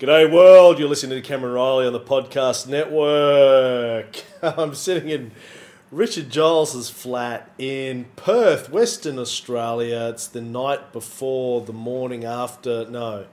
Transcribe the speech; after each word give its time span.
G'day 0.00 0.32
world, 0.32 0.78
you're 0.78 0.88
listening 0.88 1.20
to 1.22 1.28
Cameron 1.28 1.52
Reilly 1.52 1.86
on 1.86 1.92
the 1.92 2.00
podcast 2.00 2.66
network. 2.66 4.24
I'm 4.42 4.74
sitting 4.74 5.10
in 5.10 5.32
Richard 5.90 6.30
Giles's 6.30 6.88
flat 6.88 7.50
in 7.58 8.06
Perth, 8.16 8.70
Western 8.70 9.18
Australia. 9.18 10.08
It's 10.08 10.26
the 10.26 10.40
night 10.40 10.94
before, 10.94 11.60
the 11.60 11.74
morning 11.74 12.24
after, 12.24 12.88
no, 12.88 13.26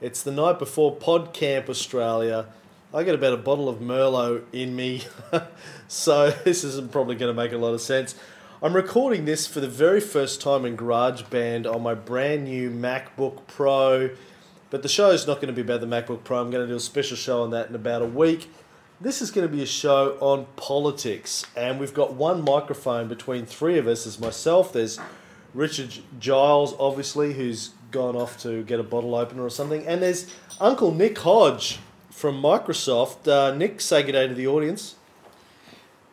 it's 0.00 0.22
the 0.22 0.32
night 0.32 0.58
before 0.58 0.96
PodCamp 0.96 1.68
Australia. 1.68 2.46
I 2.94 3.04
got 3.04 3.14
about 3.14 3.34
a 3.34 3.36
bottle 3.36 3.68
of 3.68 3.80
Merlot 3.80 4.44
in 4.54 4.74
me, 4.74 5.02
so 5.86 6.30
this 6.30 6.64
isn't 6.64 6.92
probably 6.92 7.16
going 7.16 7.36
to 7.36 7.38
make 7.38 7.52
a 7.52 7.58
lot 7.58 7.74
of 7.74 7.82
sense. 7.82 8.14
I'm 8.62 8.74
recording 8.74 9.26
this 9.26 9.46
for 9.46 9.60
the 9.60 9.68
very 9.68 10.00
first 10.00 10.40
time 10.40 10.64
in 10.64 10.78
GarageBand 10.78 11.70
on 11.70 11.82
my 11.82 11.92
brand 11.92 12.44
new 12.44 12.70
MacBook 12.70 13.46
Pro. 13.46 14.08
But 14.70 14.82
the 14.82 14.88
show 14.88 15.10
is 15.10 15.26
not 15.26 15.36
going 15.36 15.46
to 15.46 15.52
be 15.52 15.62
about 15.62 15.80
the 15.80 15.86
MacBook 15.86 16.24
Pro. 16.24 16.40
I'm 16.40 16.50
going 16.50 16.64
to 16.64 16.72
do 16.72 16.76
a 16.76 16.80
special 16.80 17.16
show 17.16 17.42
on 17.42 17.50
that 17.50 17.68
in 17.68 17.74
about 17.74 18.02
a 18.02 18.06
week. 18.06 18.50
This 19.00 19.22
is 19.22 19.30
going 19.30 19.46
to 19.46 19.54
be 19.54 19.62
a 19.62 19.66
show 19.66 20.16
on 20.20 20.46
politics, 20.56 21.44
and 21.54 21.78
we've 21.78 21.94
got 21.94 22.14
one 22.14 22.42
microphone 22.42 23.08
between 23.08 23.44
three 23.46 23.78
of 23.78 23.86
us. 23.86 24.04
There's 24.04 24.18
myself, 24.18 24.72
there's 24.72 24.98
Richard 25.52 25.92
Giles, 26.18 26.74
obviously, 26.78 27.34
who's 27.34 27.70
gone 27.90 28.16
off 28.16 28.40
to 28.42 28.62
get 28.64 28.80
a 28.80 28.82
bottle 28.82 29.14
opener 29.14 29.42
or 29.42 29.50
something, 29.50 29.86
and 29.86 30.02
there's 30.02 30.34
Uncle 30.60 30.92
Nick 30.92 31.18
Hodge 31.18 31.78
from 32.10 32.40
Microsoft. 32.42 33.28
Uh, 33.28 33.54
Nick, 33.54 33.80
say 33.82 34.02
good 34.02 34.12
day 34.12 34.26
to 34.26 34.34
the 34.34 34.46
audience. 34.46 34.96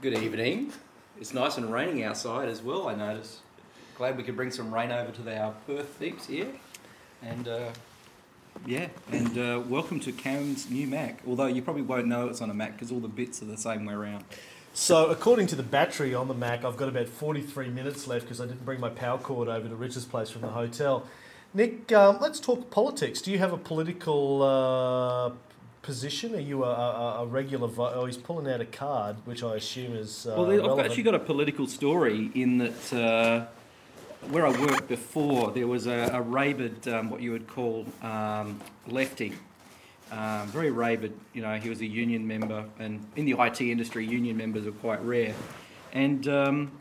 Good 0.01 0.17
evening. 0.17 0.73
It's 1.19 1.33
nice 1.33 1.57
and 1.57 1.71
raining 1.71 2.03
outside 2.03 2.49
as 2.49 2.61
well, 2.61 2.89
I 2.89 2.95
notice. 2.95 3.39
Glad 3.95 4.17
we 4.17 4.23
could 4.23 4.35
bring 4.35 4.51
some 4.51 4.73
rain 4.73 4.91
over 4.91 5.11
to 5.11 5.41
our 5.41 5.53
Perth 5.65 5.97
peeps 5.99 6.25
here. 6.25 6.49
And 7.21 7.47
uh, 7.47 7.69
yeah, 8.65 8.87
and 9.11 9.37
uh, 9.37 9.61
welcome 9.67 9.99
to 10.01 10.11
Cam's 10.11 10.69
new 10.69 10.87
Mac. 10.87 11.19
Although 11.27 11.47
you 11.47 11.61
probably 11.61 11.81
won't 11.81 12.07
know 12.07 12.27
it's 12.27 12.41
on 12.41 12.49
a 12.49 12.53
Mac 12.53 12.73
because 12.73 12.91
all 12.91 12.99
the 12.99 13.07
bits 13.07 13.41
are 13.41 13.45
the 13.45 13.57
same 13.57 13.85
way 13.85 13.93
around. 13.93 14.23
So, 14.73 15.07
according 15.07 15.47
to 15.47 15.55
the 15.55 15.63
battery 15.63 16.15
on 16.15 16.27
the 16.27 16.33
Mac, 16.33 16.65
I've 16.65 16.77
got 16.77 16.89
about 16.89 17.07
43 17.07 17.69
minutes 17.69 18.07
left 18.07 18.25
because 18.25 18.41
I 18.41 18.45
didn't 18.45 18.65
bring 18.65 18.79
my 18.79 18.89
power 18.89 19.19
cord 19.19 19.47
over 19.47 19.67
to 19.67 19.75
Richard's 19.75 20.05
place 20.05 20.29
from 20.29 20.41
the 20.41 20.47
hotel. 20.47 21.05
Nick, 21.53 21.91
um, 21.91 22.17
let's 22.19 22.39
talk 22.39 22.71
politics. 22.71 23.21
Do 23.21 23.31
you 23.31 23.37
have 23.37 23.53
a 23.53 23.57
political 23.57 24.41
uh, 24.41 25.31
position? 25.83 26.33
Are 26.33 26.39
you 26.39 26.63
a, 26.63 26.69
a, 26.69 27.21
a 27.21 27.25
regular? 27.27 27.69
Oh, 27.77 28.05
he's 28.05 28.17
pulling 28.17 28.51
out 28.51 28.61
a 28.61 28.65
card, 28.65 29.17
which 29.25 29.43
I 29.43 29.57
assume 29.57 29.95
is. 29.95 30.25
Uh, 30.25 30.33
well, 30.35 30.51
I've 30.51 30.57
relevant. 30.57 30.87
actually 30.87 31.03
got 31.03 31.15
a 31.15 31.19
political 31.19 31.67
story 31.67 32.31
in 32.33 32.57
that 32.57 32.93
uh, 32.93 33.45
where 34.29 34.45
I 34.45 34.51
worked 34.51 34.87
before, 34.87 35.51
there 35.51 35.67
was 35.67 35.87
a, 35.87 36.09
a 36.13 36.21
rabid, 36.21 36.87
um, 36.87 37.09
what 37.09 37.21
you 37.21 37.31
would 37.31 37.47
call 37.47 37.85
um, 38.01 38.59
lefty. 38.87 39.33
Um, 40.11 40.47
very 40.47 40.69
rabid, 40.69 41.13
you 41.33 41.41
know, 41.41 41.55
he 41.55 41.69
was 41.69 41.81
a 41.81 41.85
union 41.85 42.27
member, 42.27 42.65
and 42.77 43.05
in 43.15 43.25
the 43.25 43.35
IT 43.39 43.61
industry, 43.61 44.05
union 44.05 44.37
members 44.37 44.67
are 44.67 44.71
quite 44.71 45.03
rare. 45.03 45.33
And 45.91 46.27
um, 46.27 46.71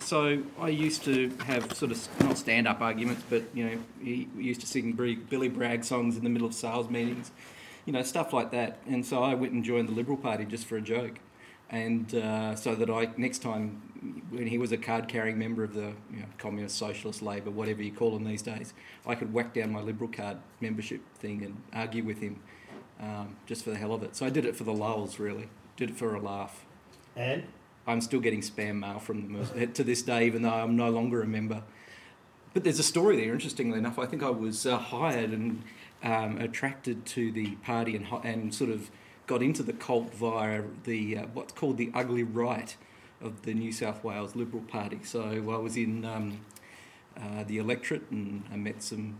so 0.00 0.42
I 0.60 0.68
used 0.68 1.04
to 1.04 1.30
have 1.46 1.72
sort 1.76 1.92
of 1.92 2.08
not 2.20 2.38
stand 2.38 2.66
up 2.66 2.80
arguments, 2.80 3.22
but 3.28 3.44
you 3.54 3.64
know, 3.68 3.78
he 4.02 4.28
used 4.36 4.60
to 4.62 4.66
sing 4.66 4.92
Billy 4.92 5.48
Bragg 5.48 5.84
songs 5.84 6.16
in 6.16 6.24
the 6.24 6.30
middle 6.30 6.46
of 6.46 6.54
sales 6.54 6.90
meetings, 6.90 7.30
you 7.84 7.92
know, 7.92 8.02
stuff 8.02 8.32
like 8.32 8.50
that. 8.50 8.78
And 8.88 9.06
so 9.06 9.22
I 9.22 9.34
went 9.34 9.52
and 9.52 9.64
joined 9.64 9.88
the 9.88 9.94
Liberal 9.94 10.16
Party 10.16 10.44
just 10.44 10.66
for 10.66 10.76
a 10.76 10.82
joke 10.82 11.20
and 11.70 12.14
uh, 12.14 12.54
so 12.54 12.74
that 12.74 12.90
I 12.90 13.08
next 13.16 13.38
time 13.40 13.82
when 14.30 14.46
he 14.46 14.58
was 14.58 14.72
a 14.72 14.76
card 14.76 15.08
carrying 15.08 15.38
member 15.38 15.64
of 15.64 15.74
the 15.74 15.92
you 16.12 16.20
know, 16.20 16.26
communist, 16.38 16.76
socialist, 16.76 17.22
Labor, 17.22 17.50
whatever 17.50 17.82
you 17.82 17.92
call 17.92 18.12
them 18.12 18.24
these 18.24 18.42
days, 18.42 18.74
I 19.06 19.14
could 19.14 19.32
whack 19.32 19.54
down 19.54 19.72
my 19.72 19.80
Liberal 19.80 20.10
card 20.10 20.38
membership 20.60 21.00
thing 21.16 21.44
and 21.44 21.62
argue 21.72 22.04
with 22.04 22.20
him 22.20 22.40
um, 23.00 23.36
just 23.46 23.64
for 23.64 23.70
the 23.70 23.76
hell 23.76 23.92
of 23.92 24.02
it. 24.02 24.16
So 24.16 24.26
I 24.26 24.30
did 24.30 24.44
it 24.44 24.56
for 24.56 24.64
the 24.64 24.72
lulls, 24.72 25.18
really. 25.18 25.48
Did 25.76 25.90
it 25.90 25.96
for 25.96 26.14
a 26.14 26.20
laugh. 26.20 26.64
And 27.16 27.44
I'm 27.86 28.00
still 28.00 28.20
getting 28.20 28.40
spam 28.40 28.80
mail 28.80 28.98
from 28.98 29.32
them 29.32 29.72
to 29.72 29.84
this 29.84 30.02
day, 30.02 30.26
even 30.26 30.42
though 30.42 30.50
I'm 30.50 30.76
no 30.76 30.90
longer 30.90 31.22
a 31.22 31.26
member. 31.26 31.62
But 32.52 32.64
there's 32.64 32.78
a 32.78 32.84
story 32.84 33.16
there. 33.16 33.32
Interestingly 33.32 33.78
enough, 33.78 33.98
I 33.98 34.06
think 34.06 34.22
I 34.22 34.30
was 34.30 34.66
uh, 34.66 34.78
hired 34.78 35.30
and 35.30 35.62
um, 36.02 36.38
attracted 36.38 37.04
to 37.06 37.30
the 37.30 37.56
party 37.56 37.96
and, 37.96 38.06
and 38.24 38.54
sort 38.54 38.70
of 38.70 38.90
got 39.26 39.42
into 39.42 39.62
the 39.62 39.72
cult 39.72 40.14
via 40.14 40.62
the 40.84 41.18
uh, 41.18 41.26
what's 41.34 41.52
called 41.52 41.76
the 41.76 41.90
ugly 41.94 42.22
right 42.22 42.76
of 43.20 43.42
the 43.42 43.54
New 43.54 43.72
South 43.72 44.04
Wales 44.04 44.36
Liberal 44.36 44.62
Party. 44.62 45.00
So 45.02 45.22
I 45.22 45.58
was 45.58 45.76
in 45.76 46.04
um, 46.04 46.40
uh, 47.16 47.44
the 47.44 47.58
electorate 47.58 48.10
and 48.10 48.44
I 48.52 48.56
met 48.56 48.82
some 48.82 49.18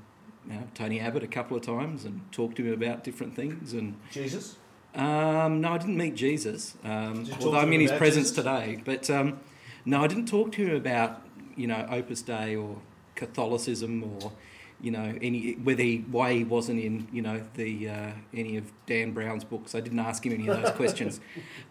you 0.49 0.55
know, 0.55 0.63
Tony 0.75 1.01
Abbott 1.01 1.23
a 1.23 1.29
couple 1.29 1.57
of 1.57 1.63
times 1.63 2.05
and 2.05 2.21
talked 2.33 2.57
to 2.57 2.65
him 2.65 2.73
about 2.73 3.05
different 3.05 3.35
things 3.35 3.73
and 3.73 3.97
Jesus. 4.11 4.57
Um, 4.95 5.61
no, 5.61 5.73
I 5.73 5.79
didn't 5.79 5.97
meet 5.97 6.15
Jesus. 6.15 6.75
Um, 6.85 7.29
although 7.41 7.59
I'm 7.59 7.73
in 7.73 7.81
his 7.81 7.93
presence 7.93 8.31
Jesus? 8.31 8.45
today, 8.45 8.81
but 8.85 9.11
um, 9.11 9.41
no, 9.85 10.03
I 10.03 10.07
didn't 10.07 10.27
talk 10.27 10.53
to 10.53 10.67
him 10.67 10.77
about 10.77 11.23
you 11.57 11.67
know 11.67 11.87
Opus 11.91 12.23
Dei 12.23 12.57
or 12.57 12.79
Catholicism 13.15 14.03
or 14.03 14.33
you 14.81 14.91
know, 14.91 15.17
any 15.23 15.53
whether 15.55 15.83
he, 15.83 16.05
why 16.11 16.35
he 16.35 16.45
wasn't 16.45 16.81
in, 16.81 17.09
you 17.13 17.23
know, 17.23 17.43
the 17.55 17.89
uh, 17.89 18.11
any 18.35 18.57
of 18.57 18.71
Dan 18.87 19.13
Brown's 19.13 19.45
books. 19.45 19.75
I 19.75 19.81
didn't 19.81 19.99
ask 19.99 20.25
him 20.25 20.33
any 20.33 20.49
of 20.49 20.63
those 20.63 20.73
questions. 20.77 21.21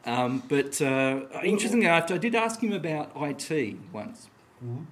Um, 0.05 0.43
but 0.47 0.81
uh, 0.81 1.21
interestingly 1.43 1.85
enough, 1.85 2.11
I 2.11 2.17
did 2.17 2.35
ask 2.35 2.61
him 2.61 2.73
about 2.73 3.11
IT 3.15 3.77
once, 3.93 4.29
mm-hmm. 4.63 4.83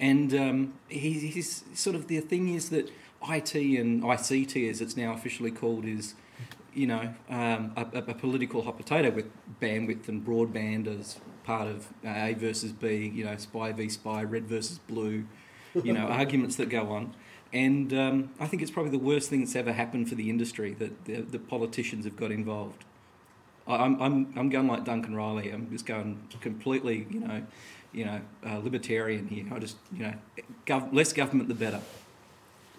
and 0.00 0.34
um, 0.34 0.74
he, 0.88 1.12
he's 1.12 1.64
sort 1.74 1.94
of 1.94 2.08
the 2.08 2.20
thing 2.20 2.52
is 2.52 2.70
that 2.70 2.90
IT 3.28 3.54
and 3.54 4.02
ICT, 4.02 4.68
as 4.68 4.80
it's 4.80 4.96
now 4.96 5.12
officially 5.12 5.50
called, 5.50 5.84
is 5.84 6.14
you 6.74 6.86
know 6.86 7.14
um, 7.28 7.72
a, 7.76 7.86
a, 7.94 8.14
political 8.14 8.62
hot 8.62 8.76
potato 8.76 9.10
with 9.10 9.26
bandwidth 9.60 10.08
and 10.08 10.24
broadband 10.24 10.86
as 10.86 11.18
part 11.44 11.68
of 11.68 11.88
A 12.04 12.34
versus 12.34 12.72
B. 12.72 13.10
You 13.14 13.24
know, 13.24 13.36
spy 13.36 13.70
v 13.70 13.88
spy, 13.88 14.24
red 14.24 14.46
versus 14.46 14.78
blue 14.78 15.26
you 15.74 15.92
know, 15.92 16.06
arguments 16.06 16.56
that 16.56 16.68
go 16.68 16.90
on. 16.92 17.14
And 17.52 17.92
um, 17.92 18.30
I 18.38 18.46
think 18.46 18.62
it's 18.62 18.70
probably 18.70 18.92
the 18.92 18.98
worst 18.98 19.28
thing 19.28 19.40
that's 19.40 19.56
ever 19.56 19.72
happened 19.72 20.08
for 20.08 20.14
the 20.14 20.30
industry 20.30 20.74
that 20.74 21.04
the, 21.04 21.22
the 21.22 21.38
politicians 21.38 22.04
have 22.04 22.16
got 22.16 22.30
involved. 22.30 22.84
I'm, 23.66 24.00
I'm, 24.00 24.32
I'm 24.36 24.48
going 24.48 24.66
like 24.68 24.84
Duncan 24.84 25.14
Riley. 25.14 25.50
I'm 25.50 25.70
just 25.70 25.86
going 25.86 26.20
completely, 26.40 27.06
you 27.10 27.20
know, 27.20 27.42
you 27.92 28.04
know, 28.04 28.20
uh, 28.46 28.58
libertarian 28.58 29.28
here. 29.28 29.44
I 29.52 29.58
just, 29.58 29.76
you 29.92 30.04
know, 30.04 30.14
gov- 30.66 30.92
less 30.92 31.12
government 31.12 31.48
the 31.48 31.54
better. 31.54 31.80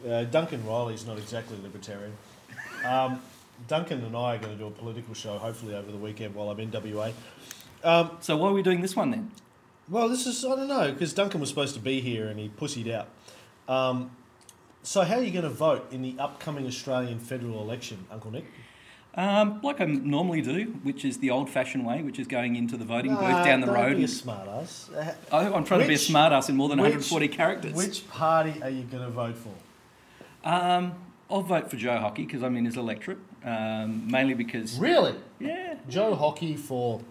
Uh, 0.08 0.24
Duncan 0.24 0.66
Riley's 0.66 1.06
not 1.06 1.18
exactly 1.18 1.58
libertarian. 1.62 2.14
Um, 2.86 3.22
Duncan 3.68 4.04
and 4.04 4.16
I 4.16 4.36
are 4.36 4.38
going 4.40 4.54
to 4.54 4.58
do 4.58 4.68
a 4.68 4.72
political 4.72 5.14
show, 5.14 5.38
hopefully 5.38 5.76
over 5.76 5.92
the 5.92 5.98
weekend 5.98 6.34
while 6.34 6.50
I'm 6.50 6.60
in 6.60 6.72
WA. 6.72 7.12
Um, 7.84 8.18
so 8.22 8.38
why 8.38 8.50
are 8.50 8.54
we 8.54 8.64
doing 8.64 8.82
this 8.82 8.96
one 8.96 9.12
then? 9.12 9.32
Well, 9.92 10.08
this 10.08 10.26
is 10.26 10.46
I 10.46 10.56
don't 10.56 10.70
know 10.70 10.92
because 10.92 11.14
Duncan 11.14 11.42
was 11.42 11.50
supposed 11.50 11.76
to 11.76 11.82
be 11.82 12.00
here 12.00 12.28
and 12.28 12.40
he 12.40 12.48
pussied 12.50 12.92
out. 12.92 13.10
Um, 13.68 14.12
so 14.84 15.02
how 15.02 15.16
are 15.18 15.22
you 15.22 15.32
going 15.32 15.44
to 15.44 15.50
vote 15.50 15.92
in 15.92 16.02
the 16.02 16.16
upcoming 16.18 16.66
Australian 16.66 17.20
federal 17.20 17.62
election, 17.62 18.08
Uncle 18.10 18.32
Nick? 18.32 18.46
Um, 19.14 19.60
like 19.62 19.82
I 19.82 19.86
normally 19.86 20.42
do, 20.42 20.78
which 20.84 21.04
is 21.04 21.18
the 21.18 21.30
old-fashioned 21.30 21.86
way, 21.86 22.02
which 22.02 22.18
is 22.18 22.28
going 22.28 22.56
into 22.56 22.78
the 22.78 22.86
voting 22.86 23.14
booth 23.14 23.44
down 23.44 23.60
the 23.60 23.68
don't 23.68 23.76
road. 23.76 23.98
Be 23.98 24.06
a 24.06 24.08
smartass. 24.08 25.16
I, 25.30 25.54
I'm 25.54 25.66
trying 25.66 25.82
to 25.82 25.88
be 25.88 25.96
a 25.96 25.98
smartass 25.98 26.48
in 26.48 26.56
more 26.56 26.70
than 26.70 26.80
which, 26.80 26.94
140 26.94 27.28
characters. 27.28 27.74
Which 27.74 28.08
party 28.08 28.54
are 28.64 28.70
you 28.70 28.84
going 28.84 29.04
to 29.04 29.10
vote 29.10 29.36
for? 29.36 29.54
Um, 30.46 30.94
I'll 31.30 31.42
vote 31.42 31.70
for 31.70 31.76
Joe 31.76 31.98
Hockey 31.98 32.24
because 32.24 32.42
I'm 32.42 32.56
in 32.56 32.64
his 32.64 32.78
electorate, 32.78 33.20
um, 33.44 34.10
mainly 34.10 34.34
because 34.34 34.80
really, 34.80 35.16
yeah, 35.40 35.76
Joe 35.90 36.16
Hockey 36.16 36.56
for 36.56 37.02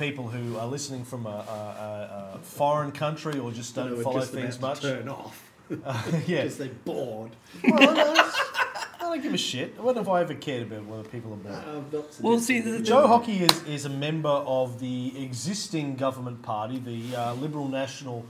people 0.00 0.28
who 0.28 0.56
are 0.56 0.66
listening 0.66 1.04
from 1.04 1.26
a, 1.26 1.28
a, 1.28 2.34
a 2.34 2.38
foreign 2.38 2.90
country 2.90 3.38
or 3.38 3.52
just 3.52 3.74
don't 3.74 3.98
no, 3.98 4.02
follow 4.02 4.20
just 4.20 4.32
things 4.32 4.58
much. 4.58 4.80
turn 4.80 5.08
off. 5.08 5.52
Uh, 5.70 6.02
yeah, 6.26 6.38
because 6.38 6.56
they're 6.56 6.68
bored. 6.68 7.30
Well, 7.62 7.94
no, 7.94 8.14
I 8.16 8.96
don't 9.00 9.22
give 9.22 9.34
a 9.34 9.38
shit. 9.38 9.80
When 9.80 9.96
have 9.96 10.08
I 10.08 10.22
ever 10.22 10.34
cared 10.34 10.62
about 10.62 10.86
whether 10.86 11.06
people 11.06 11.34
are 11.34 11.36
bored? 11.36 11.94
Uh, 11.94 12.02
well, 12.20 12.40
see, 12.40 12.60
the, 12.60 12.80
Joe 12.80 13.06
Hockey 13.06 13.40
is, 13.40 13.62
is 13.64 13.84
a 13.84 13.90
member 13.90 14.30
of 14.30 14.80
the 14.80 15.22
existing 15.22 15.96
government 15.96 16.40
party, 16.42 16.78
the 16.78 17.14
uh, 17.14 17.34
Liberal 17.34 17.68
National 17.68 18.24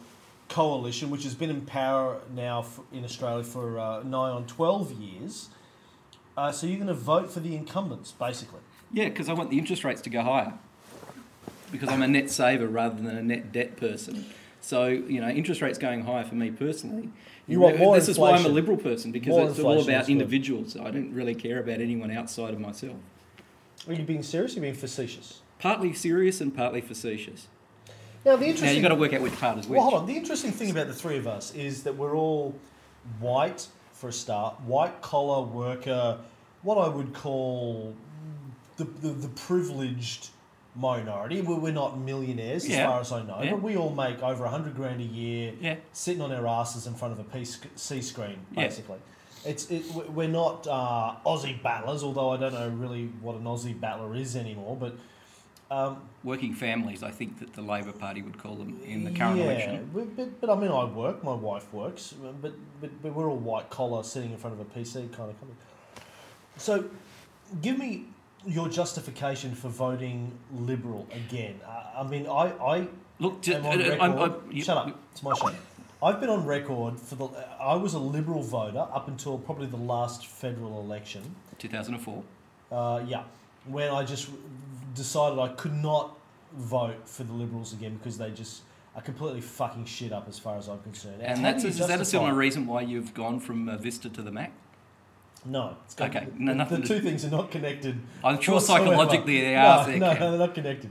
Coalition, 0.49 1.09
which 1.09 1.23
has 1.23 1.37
been 1.37 1.51
in 1.51 1.61
power 1.61 2.21
now 2.35 2.63
for, 2.63 2.83
in 2.93 3.05
Australia 3.05 3.45
for 3.45 3.79
uh, 3.79 4.03
nigh 4.03 4.31
on 4.31 4.45
12 4.47 4.93
years. 4.93 5.51
Uh, 6.37 6.51
so 6.51 6.67
you're 6.67 6.79
going 6.79 6.89
to 6.89 6.95
vote 6.95 7.31
for 7.31 7.39
the 7.39 7.55
incumbents, 7.55 8.11
basically. 8.11 8.61
Yeah, 8.93 9.09
because 9.09 9.29
I 9.29 9.35
want 9.35 9.51
the 9.51 9.59
interest 9.59 9.85
rates 9.85 10.01
to 10.01 10.11
go 10.11 10.23
higher 10.23 10.55
because 11.73 11.89
I'm 11.89 12.03
a 12.03 12.09
net 12.09 12.31
saver 12.31 12.67
rather 12.67 12.97
than 12.97 13.17
a 13.17 13.23
net 13.23 13.53
debt 13.53 13.77
person. 13.77 14.27
So 14.61 14.87
you 14.87 15.21
know, 15.21 15.29
interest 15.29 15.63
rates 15.63 15.79
going 15.79 16.05
higher 16.05 16.25
for 16.25 16.35
me 16.35 16.51
personally. 16.51 17.11
You 17.47 17.61
want 17.61 17.79
more 17.79 17.97
This 17.97 18.09
inflation. 18.09 18.11
is 18.11 18.19
why 18.19 18.39
I'm 18.39 18.53
a 18.53 18.55
liberal 18.55 18.77
person 18.77 19.11
because 19.11 19.31
more 19.31 19.49
it's 19.49 19.59
all 19.59 19.83
about 19.83 20.09
individuals. 20.09 20.77
I 20.77 20.91
don't 20.91 21.13
really 21.13 21.35
care 21.35 21.59
about 21.59 21.81
anyone 21.81 22.11
outside 22.11 22.55
of 22.55 22.61
myself. 22.61 22.97
Are 23.89 23.95
you 23.95 24.05
being 24.05 24.23
serious? 24.23 24.53
Or 24.53 24.55
are 24.55 24.57
you 24.57 24.63
being 24.63 24.75
facetious? 24.75 25.41
Partly 25.59 25.93
serious 25.93 26.41
and 26.41 26.55
partly 26.55 26.81
facetious. 26.81 27.49
Now 28.25 28.37
the 28.37 28.45
interesting. 28.45 28.67
Now 28.67 28.73
you've 28.73 28.83
got 28.83 28.89
to 28.91 28.95
work 28.97 29.15
out 29.15 29.23
which 29.23 29.37
part 29.37 29.59
is 29.59 29.67
which. 29.67 29.79
Well, 29.79 29.89
hold 29.89 30.03
on. 30.03 30.07
The 30.07 30.17
interesting 30.17 30.53
thing 30.53 30.71
about 30.71 30.87
the 30.87 30.95
three 30.95 31.17
of 31.17 31.27
us 31.27 31.55
is 31.55 31.83
that 31.85 31.97
we're 31.97 32.15
all 32.15 32.55
white, 33.19 33.67
for 33.93 34.09
a 34.09 34.13
start, 34.13 34.61
white 34.61 35.01
collar 35.01 35.43
worker, 35.43 36.19
what 36.63 36.77
I 36.77 36.89
would 36.89 37.15
call 37.15 37.95
the, 38.77 38.85
the, 38.85 39.09
the 39.09 39.29
privileged 39.29 40.29
minority. 40.77 41.41
We're, 41.41 41.57
we're 41.59 41.73
not 41.73 41.99
millionaires 41.99 42.65
as 42.65 42.71
Yeah. 42.71 42.87
far 42.89 43.01
as 43.01 43.11
I 43.13 43.23
know, 43.23 43.41
Yeah. 43.43 43.53
but 43.53 43.63
we 43.63 43.77
all 43.77 43.91
make 43.91 44.23
over 44.23 44.45
100 44.45 44.75
grand 44.77 45.01
a 45.01 45.05
year 45.05 45.53
Yeah. 45.61 45.77
sitting 45.93 46.23
on 46.23 46.33
our 46.33 46.47
asses 46.47 46.87
in 46.87 46.95
front 46.95 47.13
of 47.13 47.19
a 47.21 47.25
PC 47.25 48.03
screen, 48.03 48.39
basically. 48.55 48.99
It's 49.45 49.71
it, 49.71 49.85
we- 49.95 50.05
we're 50.05 50.29
not 50.29 50.67
uh, 50.67 51.15
Aussie 51.27 51.61
battlers, 51.63 52.03
although 52.03 52.31
I 52.31 52.37
don't 52.37 52.53
know 52.53 52.69
really 52.69 53.07
what 53.23 53.37
an 53.37 53.45
Aussie 53.45 53.79
battler 53.79 54.15
is 54.15 54.37
anymore. 54.37 54.77
But 54.77 54.95
um, 55.75 56.03
Working 56.25 56.53
families, 56.53 57.03
I 57.03 57.11
think 57.11 57.39
that 57.39 57.55
the 57.55 57.63
Labor 57.63 57.93
Party 57.93 58.21
would 58.23 58.37
call 58.39 58.57
them 58.57 58.81
in 58.85 59.05
the 59.05 59.11
current 59.13 59.39
yeah, 59.39 59.45
election. 59.45 59.91
But, 59.95 60.15
but, 60.17 60.41
but 60.41 60.51
I 60.51 60.61
mean, 60.61 60.71
I 60.71 60.85
work. 60.85 61.25
My 61.25 61.33
wife 61.33 61.73
works. 61.73 62.13
But, 62.13 62.43
but 62.43 62.53
but 63.03 63.15
we're 63.15 63.31
all 63.31 63.39
white 63.39 63.71
collar, 63.71 64.03
sitting 64.03 64.31
in 64.33 64.37
front 64.37 64.61
of 64.61 64.61
a 64.61 64.65
PC 64.79 64.95
kind 65.13 65.31
of 65.31 65.39
company. 65.41 65.55
So, 66.59 66.85
give 67.63 67.79
me 67.79 68.05
your 68.47 68.69
justification 68.69 69.55
for 69.55 69.69
voting 69.69 70.33
Liberal 70.53 71.07
again. 71.13 71.61
Uh, 71.67 72.01
I 72.01 72.03
mean, 72.07 72.27
I 72.27 72.53
I 72.65 72.89
Look, 73.19 73.47
am 73.49 73.67
on 73.67 73.73
uh, 73.81 73.85
record. 73.85 74.01
I'm- 74.01 74.19
I'm- 74.19 74.35
you- 74.51 74.63
shut 74.63 74.77
up. 74.77 74.99
It's 75.13 75.23
my 75.23 75.35
show. 75.35 75.51
I've 76.03 76.19
been 76.19 76.31
on 76.31 76.47
record 76.47 76.99
for 76.99 77.15
the. 77.17 77.29
I 77.61 77.75
was 77.75 77.93
a 77.95 77.99
Liberal 77.99 78.43
voter 78.43 78.79
up 78.79 79.09
until 79.09 79.37
probably 79.39 79.67
the 79.67 79.77
last 79.77 80.27
federal 80.27 80.81
election. 80.81 81.35
2004. 81.59 82.23
Uh, 82.73 83.03
yeah, 83.07 83.25
when 83.67 83.91
I 83.91 84.03
just 84.05 84.31
decided 84.95 85.39
I 85.39 85.49
could 85.49 85.75
not 85.75 86.17
vote 86.55 87.07
for 87.07 87.25
the 87.25 87.33
Liberals 87.35 87.73
again 87.75 87.97
because 87.97 88.17
they 88.17 88.31
just 88.31 88.63
are 88.97 89.03
completely 89.03 89.41
fucking 89.43 89.85
shit 89.85 90.13
up 90.13 90.27
as 90.29 90.39
far 90.39 90.57
as 90.57 90.69
I'm 90.69 90.81
concerned. 90.81 91.21
And 91.23 91.39
how 91.39 91.53
that's 91.53 91.65
is 91.65 91.79
that 91.87 92.01
a 92.01 92.05
similar 92.05 92.35
reason 92.35 92.67
why 92.67 92.81
you've 92.81 93.13
gone 93.13 93.39
from 93.39 93.69
uh, 93.69 93.77
Vista 93.77 94.09
to 94.09 94.23
the 94.23 94.33
Mac? 94.33 94.53
No, 95.45 95.77
it's 95.85 95.95
got, 95.95 96.11
Okay, 96.15 96.27
the- 96.27 96.33
no, 96.39 96.53
the, 96.53 96.59
nothing 96.59 96.83
to- 96.83 96.89
two 96.89 97.01
things 97.01 97.25
are 97.25 97.31
not 97.31 97.51
connected. 97.51 97.99
I'm 98.23 98.41
sure 98.41 98.55
whatsoever. 98.57 98.85
psychologically 98.87 99.41
they 99.41 99.55
no, 99.55 99.59
are. 99.61 99.79
No, 99.79 99.85
there, 99.87 99.99
no, 99.99 100.31
they're 100.31 100.39
not 100.47 100.55
connected. 100.55 100.91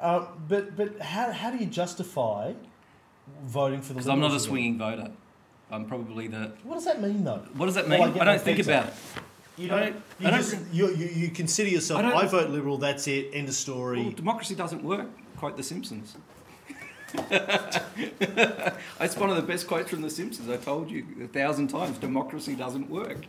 Um, 0.00 0.26
but 0.48 0.76
but 0.76 0.98
how, 1.00 1.30
how 1.30 1.50
do 1.50 1.58
you 1.58 1.66
justify 1.66 2.52
voting 3.44 3.80
for 3.82 3.88
the? 3.88 3.94
Because 3.94 4.08
I'm 4.08 4.18
not 4.20 4.26
a 4.30 4.34
Liberals 4.34 4.42
again? 4.44 4.50
swinging 4.50 4.78
voter. 4.78 5.10
I'm 5.70 5.84
probably 5.86 6.26
the. 6.26 6.52
What 6.64 6.74
does 6.76 6.84
that 6.86 7.00
mean 7.02 7.22
though? 7.24 7.42
What 7.54 7.66
does 7.66 7.74
that 7.76 7.88
Well, 7.88 8.08
mean? 8.08 8.18
I 8.18 8.22
I 8.22 8.24
don't 8.24 8.40
think 8.40 8.58
about 8.60 8.88
it. 8.88 8.94
You 9.58 9.68
don't. 9.68 9.80
don't- 9.80 10.02
You, 10.18 10.26
I 10.26 10.30
don't- 10.30 10.40
just, 10.40 10.56
you, 10.72 10.88
you, 10.94 11.06
you 11.06 11.30
consider 11.30 11.68
yourself. 11.68 12.00
I 12.02 12.12
I, 12.12 12.26
vote 12.26 12.50
Liberal. 12.50 12.78
That's 12.78 13.06
it. 13.06 13.30
End 13.34 13.48
of 13.48 13.54
story. 13.54 14.02
Well, 14.02 14.10
democracy 14.12 14.54
doesn't 14.54 14.82
work. 14.82 15.08
Quote 15.36 15.56
The 15.56 15.62
Simpsons. 15.62 16.16
That's 17.28 19.16
one 19.16 19.28
of 19.28 19.36
the 19.36 19.42
best 19.42 19.66
quotes 19.66 19.90
from 19.90 20.00
The 20.00 20.08
Simpsons. 20.08 20.48
I 20.48 20.56
told 20.56 20.90
you 20.90 21.04
a 21.22 21.26
thousand 21.26 21.68
times 21.68 21.98
democracy 21.98 22.54
doesn't 22.54 22.88
work. 22.88 23.26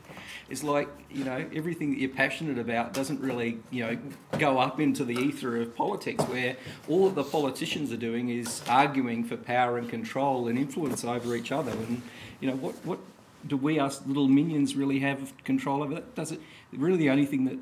It's 0.49 0.63
like, 0.63 0.87
you 1.11 1.25
know, 1.25 1.45
everything 1.53 1.91
that 1.91 1.99
you're 1.99 2.09
passionate 2.09 2.57
about 2.57 2.93
doesn't 2.93 3.19
really, 3.19 3.59
you 3.71 3.85
know, 3.85 3.97
go 4.39 4.57
up 4.59 4.79
into 4.79 5.03
the 5.03 5.15
ether 5.15 5.61
of 5.61 5.75
politics 5.75 6.23
where 6.25 6.55
all 6.87 7.09
that 7.09 7.15
the 7.15 7.23
politicians 7.23 7.91
are 7.91 7.97
doing 7.97 8.29
is 8.29 8.61
arguing 8.69 9.23
for 9.25 9.35
power 9.35 9.77
and 9.77 9.89
control 9.89 10.47
and 10.47 10.57
influence 10.57 11.03
over 11.03 11.35
each 11.35 11.51
other. 11.51 11.71
And, 11.71 12.01
you 12.39 12.49
know, 12.49 12.55
what, 12.55 12.75
what 12.85 12.99
do 13.45 13.57
we, 13.57 13.79
us 13.79 14.01
little 14.05 14.29
minions, 14.29 14.75
really 14.75 14.99
have 14.99 15.33
control 15.43 15.83
over? 15.83 16.03
Does 16.15 16.31
it 16.31 16.39
really 16.71 16.97
the 16.97 17.09
only 17.09 17.25
thing 17.25 17.45
that 17.45 17.57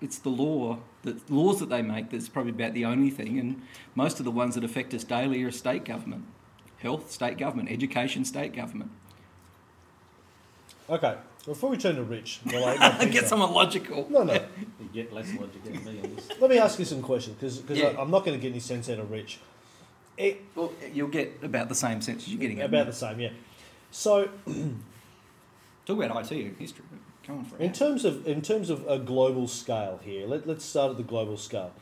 it's 0.00 0.18
the 0.18 0.30
law, 0.30 0.78
the 1.02 1.16
laws 1.28 1.58
that 1.60 1.68
they 1.68 1.82
make 1.82 2.10
that's 2.10 2.28
probably 2.28 2.52
about 2.52 2.74
the 2.74 2.84
only 2.84 3.10
thing, 3.10 3.38
and 3.38 3.62
most 3.94 4.18
of 4.18 4.24
the 4.24 4.30
ones 4.30 4.54
that 4.54 4.64
affect 4.64 4.94
us 4.94 5.04
daily 5.04 5.42
are 5.42 5.50
state 5.50 5.84
government, 5.84 6.24
health, 6.78 7.10
state 7.10 7.38
government, 7.38 7.70
education, 7.70 8.24
state 8.24 8.54
government. 8.54 8.90
Okay. 10.88 11.16
Before 11.44 11.70
we 11.70 11.76
turn 11.76 11.96
to 11.96 12.04
Rich, 12.04 12.40
well, 12.46 12.64
I, 12.66 12.98
I 13.00 13.04
Get 13.06 13.26
someone 13.26 13.52
logical. 13.52 14.06
No, 14.08 14.22
no. 14.22 14.34
You 14.34 14.88
get 14.92 15.12
less 15.12 15.32
logic 15.34 15.64
than 15.64 15.84
me 15.84 16.00
on 16.02 16.14
this. 16.14 16.28
Let 16.40 16.50
me 16.50 16.58
ask 16.58 16.78
you 16.78 16.84
some 16.84 17.02
questions 17.02 17.36
because 17.58 17.78
Yeah. 17.78 17.96
I'm 17.98 18.10
not 18.12 18.24
going 18.24 18.38
to 18.38 18.40
get 18.42 18.50
any 18.50 18.60
sense 18.60 18.88
out 18.88 19.00
of 19.00 19.10
Rich. 19.10 19.38
It, 20.16 20.40
Well, 20.54 20.72
you'll 20.92 21.08
get 21.08 21.40
about 21.42 21.68
the 21.68 21.74
same 21.74 22.00
sense 22.00 22.24
as 22.24 22.28
you're 22.28 22.40
getting. 22.40 22.60
about 22.60 22.86
the 22.86 22.92
same, 22.92 23.18
yeah. 23.18 23.30
So, 23.90 24.28
Talk 25.84 26.00
about 26.00 26.22
IT 26.24 26.30
and 26.30 26.56
history. 26.58 26.84
In 27.58 27.72
terms 27.72 28.04
of 28.04 28.26
in 28.26 28.42
terms 28.42 28.68
of 28.68 28.86
a 28.88 28.98
global 28.98 29.46
scale 29.46 30.00
here, 30.02 30.26
let, 30.26 30.46
let's 30.46 30.64
start 30.64 30.90
at 30.90 30.96
the 30.96 31.02
global 31.02 31.36
scale. 31.36 31.72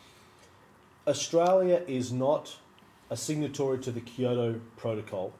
Australia 1.06 1.82
is 1.86 2.12
not 2.12 2.58
a 3.08 3.16
signatory 3.16 3.78
to 3.78 3.90
the 3.90 4.00
Kyoto 4.00 4.60
Protocol, 4.76 5.32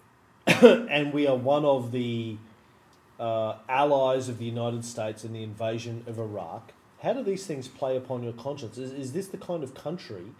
and 0.46 1.12
we 1.12 1.26
are 1.26 1.36
one 1.36 1.64
of 1.64 1.92
the 1.92 2.36
uh, 3.20 3.56
allies 3.68 4.28
of 4.28 4.38
the 4.38 4.46
United 4.46 4.84
States 4.84 5.24
in 5.24 5.32
the 5.32 5.42
invasion 5.42 6.04
of 6.06 6.18
Iraq. 6.18 6.72
How 7.02 7.12
do 7.12 7.22
these 7.22 7.46
things 7.46 7.68
play 7.68 7.96
upon 7.96 8.22
your 8.22 8.32
conscience? 8.32 8.78
Is, 8.78 8.92
is 8.92 9.12
this 9.12 9.28
the 9.28 9.36
kind 9.36 9.62
of 9.62 9.74
country 9.74 10.32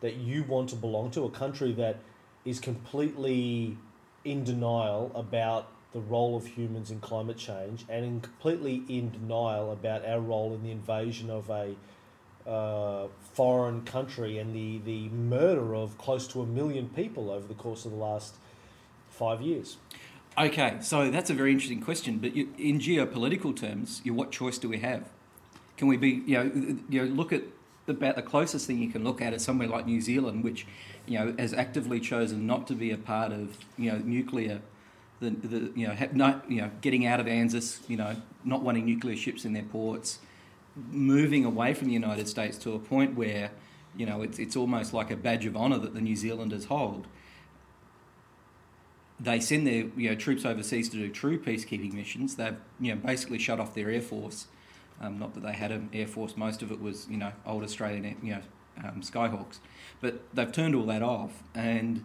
that 0.00 0.16
you 0.16 0.42
want 0.42 0.68
to 0.70 0.76
belong 0.76 1.12
to? 1.12 1.24
A 1.24 1.30
country 1.30 1.72
that 1.74 1.98
is 2.44 2.58
completely 2.58 3.76
in 4.24 4.42
denial 4.42 5.12
about 5.14 5.68
the 5.92 6.00
role 6.00 6.36
of 6.36 6.46
humans 6.46 6.90
in 6.90 7.00
climate 7.00 7.36
change 7.36 7.84
and 7.88 8.04
in 8.04 8.20
completely 8.20 8.82
in 8.88 9.10
denial 9.10 9.72
about 9.72 10.04
our 10.04 10.20
role 10.20 10.54
in 10.54 10.62
the 10.62 10.70
invasion 10.70 11.30
of 11.30 11.50
a 11.50 11.74
uh, 12.48 13.08
foreign 13.34 13.82
country 13.82 14.38
and 14.38 14.54
the, 14.54 14.78
the 14.84 15.08
murder 15.08 15.74
of 15.74 15.98
close 15.98 16.26
to 16.28 16.40
a 16.40 16.46
million 16.46 16.88
people 16.90 17.30
over 17.30 17.46
the 17.46 17.54
course 17.54 17.84
of 17.84 17.90
the 17.90 17.96
last 17.96 18.36
five 19.08 19.42
years. 19.42 19.76
Okay, 20.38 20.78
so 20.80 21.10
that's 21.10 21.28
a 21.28 21.34
very 21.34 21.52
interesting 21.52 21.80
question. 21.80 22.18
But 22.18 22.34
you, 22.36 22.48
in 22.56 22.78
geopolitical 22.78 23.54
terms, 23.54 24.00
you, 24.04 24.14
what 24.14 24.30
choice 24.30 24.58
do 24.58 24.68
we 24.68 24.78
have? 24.78 25.08
Can 25.76 25.88
we 25.88 25.96
be, 25.96 26.22
you 26.26 26.36
know, 26.36 26.76
you 26.88 27.04
know, 27.04 27.14
look 27.14 27.32
at 27.32 27.42
about 27.88 28.14
the 28.14 28.22
closest 28.22 28.66
thing 28.66 28.78
you 28.78 28.90
can 28.90 29.02
look 29.02 29.20
at 29.20 29.32
is 29.34 29.44
somewhere 29.44 29.68
like 29.68 29.86
New 29.86 30.00
Zealand, 30.00 30.44
which, 30.44 30.66
you 31.06 31.18
know, 31.18 31.34
has 31.38 31.52
actively 31.52 31.98
chosen 31.98 32.46
not 32.46 32.66
to 32.68 32.74
be 32.74 32.90
a 32.92 32.96
part 32.96 33.32
of, 33.32 33.58
you 33.76 33.90
know, 33.90 33.98
nuclear, 33.98 34.60
the, 35.20 35.30
the 35.30 35.72
you 35.74 35.86
know, 35.86 35.96
not, 36.12 36.50
you 36.50 36.60
know, 36.60 36.70
getting 36.80 37.06
out 37.06 37.20
of 37.20 37.26
ANZUS, 37.26 37.80
you 37.88 37.96
know, 37.96 38.16
not 38.44 38.62
wanting 38.62 38.86
nuclear 38.86 39.16
ships 39.16 39.44
in 39.44 39.52
their 39.52 39.62
ports, 39.62 40.18
moving 40.74 41.44
away 41.44 41.74
from 41.74 41.88
the 41.88 41.94
United 41.94 42.28
States 42.28 42.56
to 42.58 42.74
a 42.74 42.78
point 42.78 43.16
where, 43.16 43.50
you 43.96 44.06
know, 44.06 44.22
it's 44.22 44.38
it's 44.38 44.56
almost 44.56 44.92
like 44.94 45.10
a 45.10 45.16
badge 45.16 45.46
of 45.46 45.56
honour 45.56 45.78
that 45.78 45.94
the 45.94 46.00
New 46.00 46.16
Zealanders 46.16 46.66
hold 46.66 47.06
they 49.20 49.38
send 49.38 49.66
their 49.66 49.84
you 49.96 50.08
know, 50.08 50.14
troops 50.14 50.46
overseas 50.46 50.88
to 50.88 50.96
do 50.96 51.10
true 51.10 51.38
peacekeeping 51.38 51.92
missions. 51.92 52.36
They've 52.36 52.56
you 52.80 52.94
know, 52.94 53.00
basically 53.00 53.38
shut 53.38 53.60
off 53.60 53.74
their 53.74 53.90
air 53.90 54.00
force. 54.00 54.46
Um, 55.00 55.18
not 55.18 55.34
that 55.34 55.42
they 55.42 55.52
had 55.52 55.70
an 55.70 55.90
air 55.92 56.06
force; 56.06 56.36
most 56.36 56.62
of 56.62 56.72
it 56.72 56.80
was 56.80 57.06
you 57.08 57.18
know 57.18 57.32
old 57.46 57.62
Australian 57.62 58.16
you 58.22 58.34
know 58.34 58.42
um, 58.82 59.02
Skyhawks, 59.02 59.58
but 60.00 60.22
they've 60.34 60.50
turned 60.50 60.74
all 60.74 60.86
that 60.86 61.02
off 61.02 61.42
and. 61.54 62.04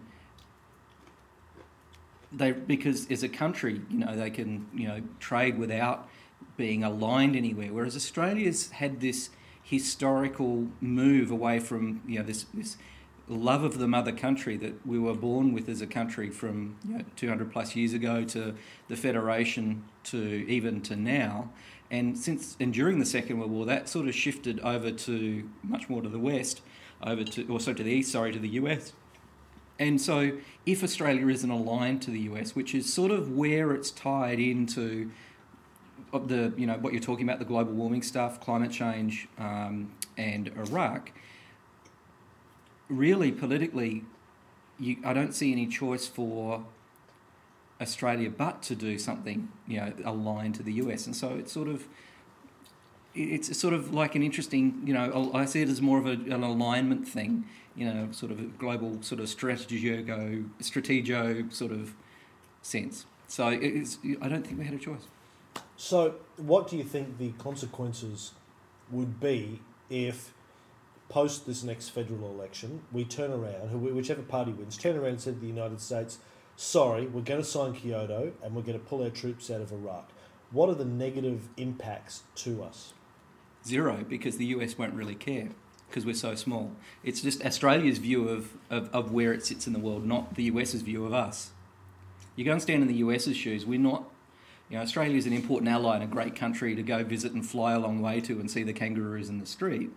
They, 2.35 2.51
because 2.51 3.09
as 3.09 3.23
a 3.23 3.29
country, 3.29 3.81
you 3.89 3.99
know, 3.99 4.15
they 4.15 4.29
can, 4.29 4.67
you 4.73 4.87
know, 4.87 5.01
trade 5.19 5.57
without 5.57 6.09
being 6.57 6.83
aligned 6.83 7.35
anywhere. 7.35 7.71
Whereas 7.71 7.95
Australia's 7.95 8.71
had 8.71 8.99
this 8.99 9.29
historical 9.63 10.67
move 10.81 11.31
away 11.31 11.59
from, 11.59 12.01
you 12.07 12.19
know, 12.19 12.25
this, 12.25 12.45
this 12.53 12.77
love 13.27 13.63
of 13.63 13.79
the 13.79 13.87
mother 13.87 14.11
country 14.11 14.55
that 14.57 14.85
we 14.85 14.99
were 14.99 15.13
born 15.13 15.53
with 15.53 15.67
as 15.67 15.81
a 15.81 15.87
country 15.87 16.29
from 16.29 16.77
you 16.87 16.97
know, 16.97 17.05
200 17.15 17.51
plus 17.51 17.75
years 17.75 17.93
ago 17.93 18.23
to 18.23 18.53
the 18.87 18.95
Federation 18.95 19.83
to 20.03 20.45
even 20.47 20.81
to 20.81 20.95
now. 20.95 21.49
And 21.89 22.17
since 22.17 22.55
and 22.59 22.73
during 22.73 22.99
the 22.99 23.05
Second 23.05 23.39
World 23.39 23.51
War, 23.51 23.65
that 23.65 23.89
sort 23.89 24.07
of 24.07 24.15
shifted 24.15 24.59
over 24.59 24.91
to 24.91 25.49
much 25.63 25.89
more 25.89 26.01
to 26.01 26.09
the 26.09 26.19
west, 26.19 26.61
over 27.01 27.23
to 27.23 27.47
or 27.47 27.59
sorry 27.59 27.75
to 27.77 27.83
the 27.83 27.91
east, 27.91 28.11
sorry 28.11 28.31
to 28.31 28.39
the 28.39 28.49
US. 28.49 28.93
And 29.77 29.99
so, 29.99 30.37
if 30.65 30.83
Australia 30.83 31.27
isn't 31.27 31.49
aligned 31.49 32.01
to 32.03 32.11
the 32.11 32.21
US, 32.21 32.55
which 32.55 32.73
is 32.73 32.91
sort 32.91 33.11
of 33.11 33.31
where 33.31 33.73
it's 33.73 33.91
tied 33.91 34.39
into 34.39 35.11
the 36.13 36.53
you 36.55 36.65
know 36.65 36.75
what 36.75 36.93
you're 36.93 37.01
talking 37.01 37.27
about 37.27 37.39
the 37.39 37.45
global 37.45 37.73
warming 37.73 38.01
stuff, 38.01 38.39
climate 38.39 38.71
change, 38.71 39.27
um, 39.37 39.91
and 40.17 40.47
Iraq 40.55 41.11
really 42.89 43.31
politically, 43.31 44.03
you, 44.79 44.97
I 45.03 45.13
don't 45.13 45.33
see 45.33 45.51
any 45.51 45.67
choice 45.67 46.07
for 46.07 46.65
Australia 47.81 48.29
but 48.29 48.61
to 48.63 48.75
do 48.75 48.97
something 48.97 49.49
you 49.67 49.79
know 49.79 49.93
aligned 50.03 50.55
to 50.55 50.63
the 50.63 50.73
US, 50.73 51.05
and 51.05 51.15
so 51.15 51.29
it's 51.29 51.51
sort 51.51 51.67
of 51.67 51.87
it's 53.15 53.57
sort 53.57 53.73
of 53.73 53.93
like 53.93 54.15
an 54.15 54.23
interesting 54.23 54.81
you 54.85 54.93
know 54.93 55.31
I 55.33 55.45
see 55.45 55.61
it 55.61 55.69
as 55.69 55.81
more 55.81 55.97
of 55.97 56.05
a, 56.05 56.11
an 56.11 56.43
alignment 56.43 57.07
thing, 57.07 57.45
you 57.75 57.85
know, 57.91 58.09
sort 58.11 58.31
of 58.31 58.39
a 58.39 58.43
global 58.43 59.01
sort 59.01 59.19
of 59.21 59.27
strategio 59.27 60.49
strategio 60.61 61.51
sort 61.51 61.71
of 61.71 61.93
sense. 62.61 63.05
So 63.27 63.47
it's 63.47 63.99
I 64.21 64.27
don't 64.27 64.45
think 64.45 64.59
we 64.59 64.65
had 64.65 64.75
a 64.75 64.79
choice. 64.79 65.07
So, 65.77 66.15
what 66.37 66.69
do 66.69 66.77
you 66.77 66.83
think 66.83 67.17
the 67.17 67.31
consequences 67.31 68.31
would 68.91 69.19
be 69.19 69.59
if, 69.89 70.33
post 71.09 71.45
this 71.45 71.63
next 71.63 71.89
federal 71.89 72.29
election, 72.29 72.81
we 72.91 73.03
turn 73.03 73.31
around, 73.31 73.81
whichever 73.81 74.21
party 74.21 74.51
wins, 74.51 74.77
turn 74.77 74.95
around 74.95 75.09
and 75.09 75.21
said 75.21 75.35
to 75.35 75.39
the 75.41 75.47
United 75.47 75.81
States, 75.81 76.19
sorry, 76.55 77.07
we're 77.07 77.21
going 77.21 77.41
to 77.41 77.47
sign 77.47 77.73
Kyoto 77.73 78.31
and 78.41 78.55
we're 78.55 78.61
going 78.61 78.79
to 78.79 78.85
pull 78.85 79.03
our 79.03 79.09
troops 79.09 79.51
out 79.51 79.61
of 79.61 79.71
Iraq. 79.71 80.09
What 80.51 80.69
are 80.69 80.75
the 80.75 80.85
negative 80.85 81.49
impacts 81.57 82.23
to 82.35 82.63
us? 82.63 82.93
Zero, 83.65 84.05
because 84.07 84.37
the 84.37 84.45
US 84.47 84.77
won't 84.77 84.93
really 84.93 85.15
care 85.15 85.49
because 85.87 86.05
we're 86.05 86.13
so 86.13 86.35
small. 86.35 86.71
It's 87.03 87.21
just 87.21 87.43
Australia's 87.45 87.99
view 87.99 88.27
of, 88.27 88.53
of, 88.69 88.93
of 88.93 89.11
where 89.11 89.31
it 89.33 89.45
sits 89.45 89.67
in 89.67 89.73
the 89.73 89.79
world, 89.79 90.05
not 90.05 90.35
the 90.35 90.43
US's 90.43 90.81
view 90.81 91.05
of 91.05 91.13
us. 91.13 91.51
You 92.35 92.43
go 92.43 92.51
and 92.51 92.61
stand 92.61 92.81
in 92.81 92.87
the 92.87 92.95
US's 92.95 93.37
shoes, 93.37 93.65
we're 93.65 93.79
not, 93.79 94.03
you 94.69 94.75
know, 94.75 94.83
Australia 94.83 95.15
is 95.15 95.25
an 95.25 95.33
important 95.33 95.69
ally 95.69 95.95
and 95.95 96.03
a 96.03 96.07
great 96.07 96.35
country 96.35 96.75
to 96.75 96.83
go 96.83 97.03
visit 97.03 97.31
and 97.31 97.45
fly 97.45 97.73
a 97.73 97.79
long 97.79 98.01
way 98.01 98.19
to 98.21 98.39
and 98.39 98.51
see 98.51 98.63
the 98.63 98.73
kangaroos 98.73 99.29
in 99.29 99.39
the 99.39 99.45
street. 99.45 99.89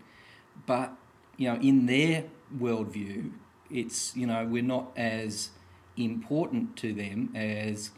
But, 0.66 0.92
you 1.36 1.52
know, 1.52 1.60
in 1.60 1.86
their 1.86 2.24
worldview, 2.56 3.32
it's, 3.70 4.14
you 4.16 4.26
know, 4.26 4.44
we're 4.44 4.62
not 4.62 4.92
as 4.96 5.50
important 5.96 6.76
to 6.76 6.92
them 6.92 7.32
as 7.34 7.90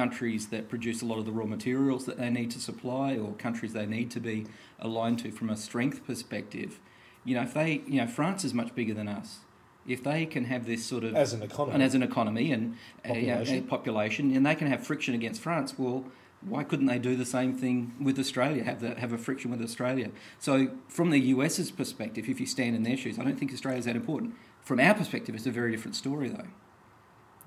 countries 0.00 0.48
that 0.48 0.68
produce 0.68 1.00
a 1.02 1.06
lot 1.06 1.18
of 1.18 1.24
the 1.24 1.32
raw 1.32 1.46
materials 1.46 2.04
that 2.04 2.18
they 2.18 2.28
need 2.28 2.50
to 2.50 2.60
supply 2.60 3.16
or 3.16 3.32
countries 3.34 3.72
they 3.72 3.86
need 3.86 4.10
to 4.10 4.20
be 4.20 4.46
aligned 4.78 5.18
to 5.20 5.30
from 5.32 5.48
a 5.48 5.56
strength 5.56 6.04
perspective. 6.06 6.78
You 7.24 7.34
know, 7.36 7.42
if 7.42 7.54
they, 7.54 7.82
you 7.86 8.00
know, 8.00 8.06
France 8.06 8.44
is 8.44 8.52
much 8.52 8.74
bigger 8.74 8.94
than 8.94 9.08
us. 9.08 9.38
If 9.86 10.02
they 10.04 10.26
can 10.26 10.44
have 10.46 10.66
this 10.66 10.84
sort 10.84 11.04
of 11.04 11.14
As 11.14 11.32
an 11.32 11.42
economy. 11.42 11.74
and 11.74 11.82
as 11.82 11.94
an 11.94 12.02
economy 12.02 12.52
and 12.52 12.76
uh, 13.08 13.14
you 13.14 13.28
know, 13.28 13.36
Population. 13.38 13.58
a 13.58 13.62
population, 13.62 14.36
and 14.36 14.44
they 14.44 14.54
can 14.54 14.66
have 14.66 14.84
friction 14.86 15.14
against 15.14 15.40
France, 15.40 15.78
well, 15.78 16.04
why 16.42 16.62
couldn't 16.64 16.86
they 16.86 16.98
do 16.98 17.16
the 17.16 17.24
same 17.24 17.54
thing 17.56 17.94
with 18.00 18.18
Australia? 18.18 18.64
Have 18.64 18.80
the, 18.80 18.94
have 18.96 19.12
a 19.12 19.18
friction 19.18 19.50
with 19.50 19.62
Australia. 19.62 20.10
So, 20.38 20.70
from 20.88 21.10
the 21.10 21.20
US's 21.34 21.70
perspective, 21.70 22.28
if 22.28 22.38
you 22.40 22.46
stand 22.46 22.76
in 22.76 22.82
their 22.82 22.96
shoes, 22.96 23.18
I 23.18 23.22
don't 23.24 23.38
think 23.38 23.52
Australia's 23.52 23.86
that 23.86 23.96
important. 23.96 24.34
From 24.60 24.78
our 24.80 24.94
perspective, 24.94 25.34
it's 25.34 25.46
a 25.46 25.50
very 25.52 25.70
different 25.70 25.96
story, 25.96 26.28
though. 26.28 26.48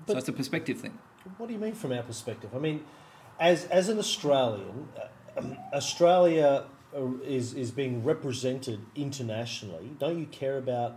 But- 0.06 0.14
so 0.14 0.18
it's 0.18 0.28
a 0.28 0.32
perspective 0.32 0.78
thing. 0.80 0.98
What 1.36 1.48
do 1.48 1.52
you 1.52 1.58
mean 1.58 1.74
from 1.74 1.92
our 1.92 2.02
perspective? 2.02 2.50
I 2.54 2.58
mean, 2.58 2.84
as 3.38 3.64
as 3.66 3.88
an 3.88 3.98
Australian, 3.98 4.88
uh, 5.36 5.42
Australia 5.74 6.64
uh, 6.96 7.06
is 7.24 7.54
is 7.54 7.70
being 7.70 8.04
represented 8.04 8.80
internationally. 8.94 9.90
Don't 9.98 10.18
you 10.18 10.26
care 10.26 10.58
about 10.58 10.96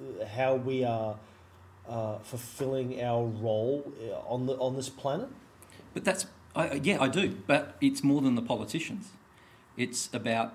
uh, 0.00 0.26
how 0.26 0.54
we 0.54 0.84
are 0.84 1.16
uh, 1.88 2.18
fulfilling 2.18 3.02
our 3.02 3.24
role 3.24 3.92
on 4.26 4.46
the 4.46 4.54
on 4.54 4.76
this 4.76 4.88
planet? 4.88 5.28
But 5.94 6.04
that's, 6.04 6.26
I, 6.54 6.74
yeah, 6.74 7.00
I 7.00 7.08
do. 7.08 7.36
But 7.46 7.76
it's 7.80 8.02
more 8.04 8.20
than 8.20 8.34
the 8.34 8.42
politicians. 8.42 9.10
It's 9.76 10.08
about, 10.12 10.54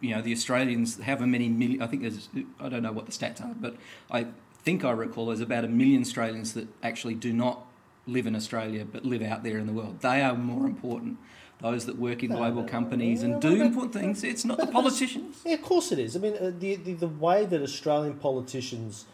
you 0.00 0.14
know, 0.14 0.22
the 0.22 0.32
Australians, 0.32 1.00
however 1.00 1.26
many 1.26 1.48
million, 1.48 1.82
I 1.82 1.86
think 1.86 2.02
there's, 2.02 2.28
I 2.60 2.68
don't 2.68 2.82
know 2.82 2.92
what 2.92 3.06
the 3.06 3.12
stats 3.12 3.40
are, 3.42 3.54
but 3.58 3.76
I 4.10 4.26
think 4.62 4.84
I 4.84 4.90
recall 4.90 5.26
there's 5.26 5.40
about 5.40 5.64
a 5.64 5.68
million 5.68 6.02
Australians 6.02 6.54
that 6.54 6.68
actually 6.82 7.14
do 7.14 7.32
not 7.32 7.64
live 8.08 8.26
in 8.26 8.34
Australia 8.34 8.84
but 8.84 9.04
live 9.04 9.22
out 9.22 9.42
there 9.44 9.58
in 9.58 9.66
the 9.66 9.72
world. 9.72 10.00
They 10.00 10.22
are 10.22 10.34
more 10.34 10.66
important. 10.66 11.18
Those 11.60 11.86
that 11.86 11.98
work 11.98 12.22
in 12.22 12.30
global 12.30 12.62
companies 12.62 13.24
and 13.24 13.42
do 13.42 13.60
important 13.60 13.92
things. 13.92 14.22
It's 14.22 14.44
not 14.44 14.58
the 14.58 14.68
politicians. 14.68 15.40
Yeah, 15.44 15.54
of 15.54 15.62
course 15.62 15.90
it 15.90 15.98
is. 15.98 16.14
I 16.14 16.20
mean, 16.20 16.34
uh, 16.34 16.52
the, 16.56 16.76
the 16.76 16.92
the 16.92 17.08
way 17.08 17.46
that 17.46 17.60
Australian 17.62 18.14
politicians, 18.14 19.06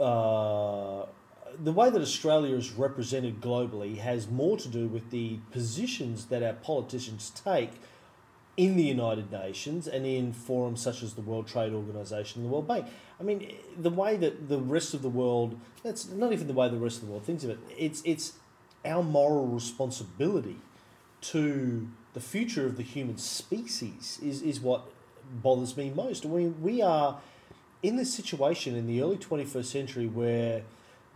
uh, 0.00 1.04
the 1.62 1.72
way 1.72 1.88
that 1.90 2.02
Australia 2.02 2.56
is 2.56 2.72
represented 2.72 3.40
globally 3.40 3.98
has 3.98 4.28
more 4.28 4.56
to 4.56 4.68
do 4.68 4.88
with 4.88 5.10
the 5.10 5.38
positions 5.52 6.26
that 6.26 6.42
our 6.42 6.54
politicians 6.54 7.30
take 7.44 7.72
in 8.60 8.76
the 8.76 8.82
United 8.82 9.32
Nations 9.32 9.88
and 9.88 10.04
in 10.04 10.34
forums 10.34 10.82
such 10.82 11.02
as 11.02 11.14
the 11.14 11.22
World 11.22 11.48
Trade 11.48 11.72
Organization 11.72 12.42
and 12.42 12.50
the 12.50 12.52
World 12.52 12.68
Bank. 12.68 12.84
I 13.18 13.22
mean, 13.22 13.54
the 13.78 13.88
way 13.88 14.18
that 14.18 14.50
the 14.50 14.58
rest 14.58 14.92
of 14.92 15.00
the 15.00 15.08
world, 15.08 15.58
that's 15.82 16.10
not 16.10 16.34
even 16.34 16.46
the 16.46 16.52
way 16.52 16.68
the 16.68 16.76
rest 16.76 16.98
of 16.98 17.06
the 17.06 17.10
world 17.10 17.24
thinks 17.24 17.42
of 17.42 17.48
it, 17.48 17.58
it's, 17.78 18.02
it's 18.04 18.34
our 18.84 19.02
moral 19.02 19.46
responsibility 19.46 20.56
to 21.22 21.88
the 22.12 22.20
future 22.20 22.66
of 22.66 22.76
the 22.76 22.82
human 22.82 23.16
species 23.16 24.18
is, 24.22 24.42
is 24.42 24.60
what 24.60 24.82
bothers 25.42 25.74
me 25.74 25.88
most. 25.88 26.26
Mean, 26.26 26.54
we 26.60 26.82
are 26.82 27.18
in 27.82 27.96
this 27.96 28.12
situation 28.12 28.76
in 28.76 28.86
the 28.86 29.00
early 29.00 29.16
21st 29.16 29.64
century 29.64 30.06
where 30.06 30.64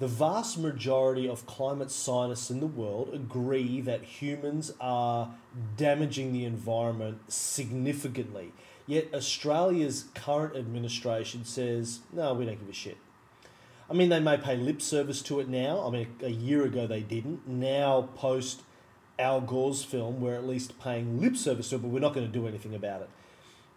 the 0.00 0.08
vast 0.08 0.58
majority 0.58 1.28
of 1.28 1.46
climate 1.46 1.90
scientists 1.90 2.50
in 2.50 2.60
the 2.60 2.66
world 2.66 3.10
agree 3.14 3.80
that 3.80 4.02
humans 4.02 4.72
are 4.80 5.34
damaging 5.76 6.32
the 6.32 6.44
environment 6.44 7.20
significantly. 7.32 8.52
Yet 8.86 9.14
Australia's 9.14 10.06
current 10.14 10.56
administration 10.56 11.44
says, 11.44 12.00
no, 12.12 12.34
we 12.34 12.44
don't 12.44 12.58
give 12.58 12.68
a 12.68 12.72
shit. 12.72 12.98
I 13.88 13.92
mean, 13.92 14.08
they 14.08 14.20
may 14.20 14.36
pay 14.36 14.56
lip 14.56 14.82
service 14.82 15.22
to 15.22 15.40
it 15.40 15.48
now. 15.48 15.86
I 15.86 15.90
mean, 15.90 16.08
a 16.22 16.30
year 16.30 16.64
ago 16.64 16.86
they 16.86 17.00
didn't. 17.00 17.46
Now, 17.46 18.08
post 18.16 18.62
Al 19.18 19.40
Gore's 19.40 19.84
film, 19.84 20.20
we're 20.20 20.34
at 20.34 20.46
least 20.46 20.80
paying 20.80 21.20
lip 21.20 21.36
service 21.36 21.68
to 21.70 21.76
it, 21.76 21.82
but 21.82 21.88
we're 21.88 22.00
not 22.00 22.14
going 22.14 22.26
to 22.26 22.32
do 22.32 22.48
anything 22.48 22.74
about 22.74 23.02
it. 23.02 23.10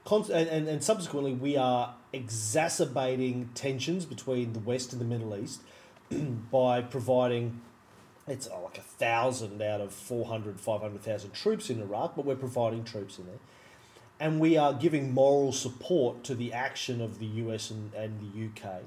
And, 0.09 0.49
and, 0.49 0.67
and 0.67 0.83
subsequently, 0.83 1.33
we 1.33 1.57
are 1.57 1.93
exacerbating 2.13 3.49
tensions 3.53 4.05
between 4.05 4.53
the 4.53 4.59
West 4.59 4.93
and 4.93 5.01
the 5.01 5.05
Middle 5.05 5.35
East 5.35 5.61
by 6.51 6.81
providing, 6.81 7.61
it's 8.27 8.47
oh, 8.51 8.63
like 8.63 8.77
a 8.77 8.81
thousand 8.81 9.61
out 9.61 9.81
of 9.81 9.93
400, 9.93 10.59
500,000 10.59 11.33
troops 11.33 11.69
in 11.69 11.81
Iraq, 11.81 12.15
but 12.15 12.25
we're 12.25 12.35
providing 12.35 12.83
troops 12.83 13.17
in 13.17 13.25
there. 13.25 13.39
And 14.19 14.39
we 14.39 14.57
are 14.57 14.73
giving 14.73 15.13
moral 15.13 15.51
support 15.51 16.23
to 16.23 16.35
the 16.35 16.51
action 16.51 17.01
of 17.01 17.19
the 17.19 17.25
US 17.25 17.69
and, 17.69 17.93
and 17.93 18.19
the 18.19 18.47
UK 18.47 18.81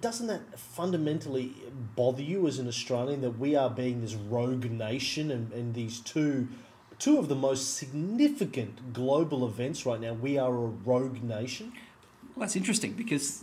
doesn't 0.00 0.26
that 0.26 0.58
fundamentally 0.58 1.54
bother 1.96 2.22
you 2.22 2.46
as 2.46 2.58
an 2.58 2.68
Australian 2.68 3.20
that 3.22 3.38
we 3.38 3.56
are 3.56 3.70
being 3.70 4.00
this 4.00 4.14
rogue 4.14 4.70
nation 4.70 5.30
and, 5.30 5.52
and 5.52 5.74
these 5.74 6.00
two 6.00 6.48
two 6.98 7.18
of 7.18 7.28
the 7.28 7.34
most 7.34 7.76
significant 7.76 8.92
global 8.92 9.46
events 9.46 9.86
right 9.86 10.00
now 10.00 10.12
we 10.12 10.38
are 10.38 10.52
a 10.52 10.66
rogue 10.66 11.22
nation 11.22 11.72
Well, 12.36 12.40
that's 12.40 12.56
interesting 12.56 12.92
because 12.92 13.42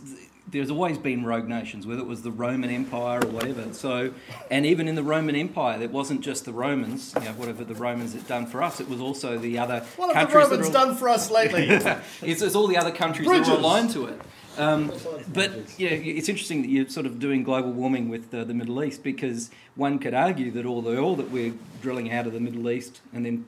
there's 0.50 0.70
always 0.70 0.98
been 0.98 1.24
rogue 1.24 1.46
nations, 1.48 1.86
whether 1.86 2.00
it 2.00 2.06
was 2.06 2.22
the 2.22 2.30
Roman 2.30 2.70
Empire 2.70 3.20
or 3.22 3.28
whatever. 3.28 3.72
So, 3.72 4.12
and 4.50 4.64
even 4.64 4.88
in 4.88 4.94
the 4.94 5.02
Roman 5.02 5.34
Empire, 5.36 5.80
it 5.82 5.90
wasn't 5.90 6.22
just 6.22 6.44
the 6.44 6.52
Romans, 6.52 7.12
you 7.18 7.24
know, 7.24 7.32
whatever 7.32 7.64
the 7.64 7.74
Romans 7.74 8.14
had 8.14 8.26
done 8.26 8.46
for 8.46 8.62
us. 8.62 8.80
It 8.80 8.88
was 8.88 9.00
also 9.00 9.38
the 9.38 9.58
other 9.58 9.80
what 9.96 10.14
have 10.14 10.28
the 10.28 10.32
countries. 10.32 10.48
that 10.48 10.56
Romans 10.56 10.74
all- 10.74 10.86
done 10.86 10.96
for 10.96 11.08
us 11.08 11.30
lately 11.30 11.66
It's, 12.22 12.42
it's 12.42 12.54
all 12.54 12.66
the 12.66 12.76
other 12.76 12.90
countries 12.92 13.26
that 13.28 13.34
Bridges. 13.34 13.48
are 13.50 13.58
aligned 13.58 13.90
to 13.90 14.06
it. 14.06 14.20
Um, 14.56 14.90
but 15.32 15.52
yeah, 15.78 15.90
it's 15.90 16.28
interesting 16.28 16.62
that 16.62 16.68
you're 16.68 16.88
sort 16.88 17.06
of 17.06 17.20
doing 17.20 17.44
global 17.44 17.70
warming 17.70 18.08
with 18.08 18.34
uh, 18.34 18.42
the 18.42 18.54
Middle 18.54 18.82
East 18.82 19.04
because 19.04 19.50
one 19.76 20.00
could 20.00 20.14
argue 20.14 20.50
that 20.52 20.66
all 20.66 20.82
the 20.82 20.98
oil 20.98 21.14
that 21.16 21.30
we're 21.30 21.54
drilling 21.80 22.10
out 22.12 22.26
of 22.26 22.32
the 22.32 22.40
Middle 22.40 22.68
East 22.68 23.00
and 23.12 23.24
then 23.24 23.46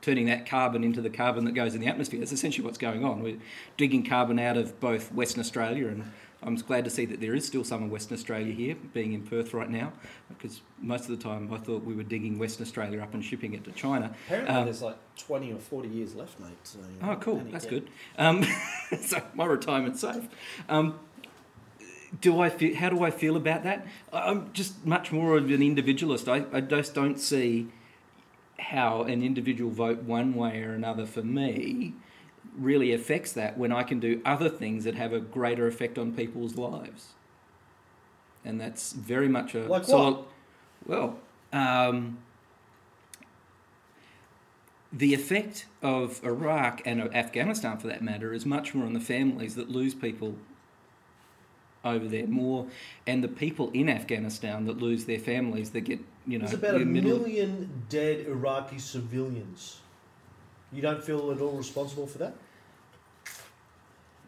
turning 0.00 0.26
that 0.26 0.46
carbon 0.46 0.84
into 0.84 1.00
the 1.00 1.10
carbon 1.10 1.44
that 1.44 1.52
goes 1.52 1.74
in 1.74 1.80
the 1.80 1.86
atmosphere. 1.86 2.20
That's 2.20 2.32
essentially 2.32 2.64
what's 2.64 2.78
going 2.78 3.04
on. 3.04 3.22
We're 3.22 3.38
digging 3.76 4.04
carbon 4.04 4.38
out 4.38 4.56
of 4.56 4.78
both 4.80 5.12
Western 5.12 5.40
Australia 5.40 5.88
and 5.88 6.10
I'm 6.40 6.54
glad 6.54 6.84
to 6.84 6.90
see 6.90 7.04
that 7.06 7.20
there 7.20 7.34
is 7.34 7.44
still 7.44 7.64
some 7.64 7.82
in 7.82 7.90
Western 7.90 8.16
Australia 8.16 8.52
here, 8.52 8.76
being 8.94 9.12
in 9.12 9.22
Perth 9.22 9.52
right 9.54 9.68
now, 9.68 9.92
because 10.28 10.60
most 10.80 11.08
of 11.08 11.16
the 11.18 11.22
time 11.22 11.52
I 11.52 11.56
thought 11.56 11.82
we 11.82 11.94
were 11.94 12.04
digging 12.04 12.38
Western 12.38 12.64
Australia 12.64 13.02
up 13.02 13.12
and 13.12 13.24
shipping 13.24 13.54
it 13.54 13.64
to 13.64 13.72
China. 13.72 14.14
Apparently, 14.26 14.54
Um, 14.54 14.64
there's 14.66 14.80
like 14.80 14.96
20 15.16 15.52
or 15.52 15.58
40 15.58 15.88
years 15.88 16.14
left, 16.14 16.38
mate. 16.38 16.50
So, 16.62 16.78
Oh, 17.02 17.16
cool. 17.16 17.42
That's 17.50 17.64
yeah. 17.64 17.70
good. 17.70 17.90
Um, 18.18 18.44
so 19.00 19.20
my 19.34 19.46
retirement's 19.46 20.00
safe. 20.00 20.28
Um, 20.68 21.00
do 22.20 22.40
I 22.40 22.50
feel, 22.50 22.76
how 22.76 22.88
do 22.88 23.02
I 23.02 23.10
feel 23.10 23.36
about 23.36 23.64
that? 23.64 23.86
I'm 24.12 24.52
just 24.52 24.86
much 24.86 25.10
more 25.10 25.36
of 25.36 25.50
an 25.50 25.60
individualist. 25.60 26.28
I, 26.28 26.44
I 26.52 26.60
just 26.60 26.94
don't 26.94 27.18
see 27.18 27.66
how 28.58 29.02
an 29.02 29.22
individual 29.22 29.70
vote 29.70 30.02
one 30.02 30.34
way 30.34 30.62
or 30.62 30.72
another 30.72 31.06
for 31.06 31.22
me 31.22 31.94
really 32.56 32.92
affects 32.92 33.32
that 33.32 33.56
when 33.56 33.72
I 33.72 33.82
can 33.82 34.00
do 34.00 34.20
other 34.24 34.48
things 34.48 34.84
that 34.84 34.94
have 34.94 35.12
a 35.12 35.20
greater 35.20 35.66
effect 35.66 35.98
on 35.98 36.12
people's 36.12 36.56
lives. 36.56 37.08
And 38.44 38.60
that's 38.60 38.92
very 38.92 39.28
much 39.28 39.54
a 39.54 39.66
Like 39.66 39.86
what? 39.88 40.26
well, 40.86 41.18
um, 41.52 42.18
the 44.92 45.14
effect 45.14 45.66
of 45.82 46.22
Iraq 46.24 46.80
and 46.84 47.00
of 47.00 47.14
Afghanistan, 47.14 47.78
for 47.78 47.88
that 47.88 48.02
matter, 48.02 48.32
is 48.32 48.46
much 48.46 48.74
more 48.74 48.86
on 48.86 48.94
the 48.94 49.00
families 49.00 49.54
that 49.54 49.70
lose 49.70 49.94
people 49.94 50.36
over 51.88 52.06
there 52.08 52.26
more, 52.26 52.66
and 53.06 53.22
the 53.22 53.28
people 53.28 53.70
in 53.72 53.88
Afghanistan 53.88 54.66
that 54.66 54.78
lose 54.78 55.04
their 55.04 55.18
families 55.18 55.70
that 55.70 55.82
get 55.82 56.00
you 56.26 56.38
know 56.38 56.46
there's 56.46 56.58
about 56.58 56.74
a 56.74 56.84
million 56.84 57.84
dead 57.88 58.26
Iraqi 58.26 58.78
civilians 58.78 59.80
you 60.72 60.82
don't 60.82 61.02
feel 61.02 61.30
at 61.30 61.40
all 61.40 61.52
responsible 61.52 62.06
for 62.06 62.18
that 62.18 62.34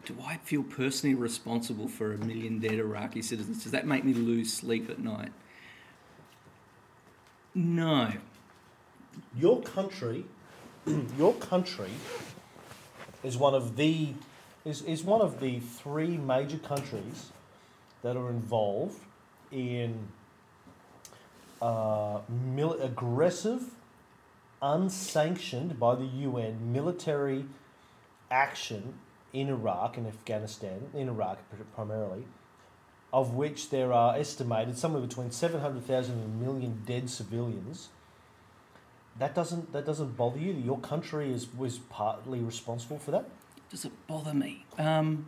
Do 0.05 0.15
I 0.25 0.37
feel 0.37 0.63
personally 0.63 1.13
responsible 1.15 1.87
for 1.87 2.13
a 2.13 2.17
million 2.17 2.59
dead 2.59 2.73
Iraqi 2.73 3.21
citizens? 3.21 3.63
Does 3.63 3.71
that 3.71 3.85
make 3.85 4.03
me 4.03 4.13
lose 4.13 4.51
sleep 4.51 4.89
at 4.89 4.99
night? 4.99 5.31
No. 7.53 8.13
your 9.37 9.61
country 9.61 10.25
your 11.17 11.33
country 11.35 11.91
is 13.23 13.37
one 13.37 13.53
of 13.53 13.75
the 13.75 14.13
is, 14.65 14.81
is 14.83 15.03
one 15.03 15.21
of 15.21 15.39
the 15.39 15.59
three 15.59 16.17
major 16.17 16.57
countries 16.57 17.31
that 18.03 18.17
are 18.17 18.29
involved 18.29 18.99
in 19.51 20.07
uh, 21.61 22.21
mil- 22.29 22.81
aggressive, 22.81 23.71
unsanctioned 24.61 25.79
by 25.79 25.95
the 25.95 26.05
UN 26.05 26.73
military 26.73 27.45
action 28.29 28.95
in 29.33 29.49
Iraq 29.49 29.97
and 29.97 30.07
Afghanistan, 30.07 30.89
in 30.93 31.07
Iraq 31.07 31.39
primarily, 31.75 32.25
of 33.13 33.35
which 33.35 33.69
there 33.69 33.93
are 33.93 34.15
estimated 34.15 34.77
somewhere 34.77 35.01
between 35.01 35.31
700,000 35.31 36.15
and 36.15 36.23
a 36.23 36.45
million 36.45 36.81
dead 36.85 37.09
civilians. 37.09 37.89
That 39.19 39.35
doesn't 39.35 39.73
that 39.73 39.85
doesn't 39.85 40.15
bother 40.15 40.39
you. 40.39 40.53
Your 40.53 40.79
country 40.79 41.31
is 41.31 41.53
was 41.53 41.77
partly 41.77 42.39
responsible 42.39 42.97
for 42.97 43.11
that. 43.11 43.29
Does 43.69 43.85
it 43.85 43.91
bother 44.07 44.33
me? 44.33 44.65
Um, 44.77 45.27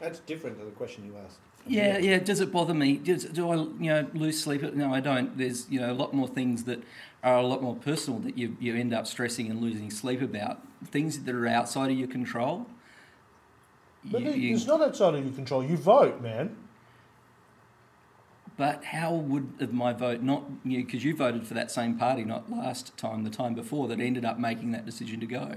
That's 0.00 0.18
different 0.20 0.58
to 0.58 0.64
the 0.64 0.70
question 0.72 1.04
you 1.06 1.14
asked. 1.24 1.38
yeah, 1.66 1.98
yeah. 1.98 2.18
Does 2.18 2.40
it 2.40 2.52
bother 2.52 2.74
me? 2.74 2.96
Does, 2.96 3.24
do 3.24 3.50
I, 3.50 3.56
you 3.56 3.70
know, 3.90 4.06
lose 4.14 4.40
sleep? 4.42 4.62
No, 4.74 4.92
I 4.94 5.00
don't. 5.00 5.36
There's, 5.36 5.68
you 5.70 5.80
know, 5.80 5.90
a 5.90 5.94
lot 5.94 6.12
more 6.14 6.28
things 6.28 6.64
that 6.64 6.82
are 7.22 7.38
a 7.38 7.46
lot 7.46 7.62
more 7.62 7.74
personal 7.74 8.20
that 8.20 8.36
you 8.38 8.56
you 8.60 8.74
end 8.76 8.92
up 8.94 9.06
stressing 9.06 9.50
and 9.50 9.60
losing 9.60 9.90
sleep 9.90 10.20
about. 10.22 10.60
Things 10.86 11.20
that 11.20 11.34
are 11.34 11.46
outside 11.48 11.90
of 11.90 11.98
your 11.98 12.08
control. 12.08 12.66
But 14.04 14.20
You- 14.22 14.30
you- 14.32 14.54
it's 14.54 14.66
not 14.66 14.80
outside 14.82 15.14
of 15.14 15.24
your 15.24 15.34
control. 15.34 15.64
You 15.64 15.76
vote, 15.76 16.20
man. 16.22 16.56
But 18.56 18.84
how 18.84 19.14
would 19.14 19.72
my 19.72 19.92
vote 19.92 20.22
not 20.22 20.44
you 20.64 20.84
because 20.84 21.04
you 21.04 21.14
voted 21.14 21.46
for 21.46 21.54
that 21.54 21.70
same 21.70 21.98
party 21.98 22.24
not 22.24 22.50
last 22.50 22.96
time 22.96 23.24
the 23.24 23.30
time 23.30 23.54
before 23.54 23.86
that 23.88 24.00
ended 24.00 24.24
up 24.24 24.38
making 24.38 24.70
that 24.72 24.86
decision 24.86 25.20
to 25.20 25.26
go 25.26 25.56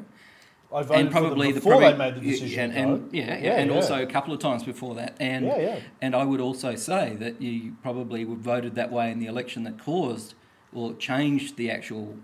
I 0.71 0.83
voted 0.83 1.01
and 1.01 1.11
probably 1.11 1.29
for 1.29 1.35
them 1.35 1.47
the 1.47 1.53
before 1.59 1.71
probably, 1.71 1.91
they 1.91 1.97
made 1.97 2.15
the 2.15 2.31
decision. 2.31 2.71
and, 2.71 2.73
and 2.91 3.01
vote. 3.01 3.13
yeah, 3.13 3.37
yeah, 3.39 3.59
and 3.59 3.71
also 3.71 4.01
a 4.01 4.05
couple 4.05 4.33
of 4.33 4.39
times 4.39 4.63
before 4.63 4.93
that 4.95 5.15
and 5.19 5.45
yeah, 5.45 5.57
yeah. 5.57 5.79
and 6.01 6.15
I 6.15 6.23
would 6.23 6.39
also 6.39 6.75
say 6.75 7.15
that 7.15 7.41
you 7.41 7.75
probably 7.81 8.23
would 8.23 8.39
voted 8.39 8.75
that 8.75 8.91
way 8.91 9.11
in 9.11 9.19
the 9.19 9.25
election 9.25 9.63
that 9.63 9.79
caused 9.79 10.35
or 10.73 10.93
changed 10.93 11.57
the 11.57 11.71
actual 11.71 12.17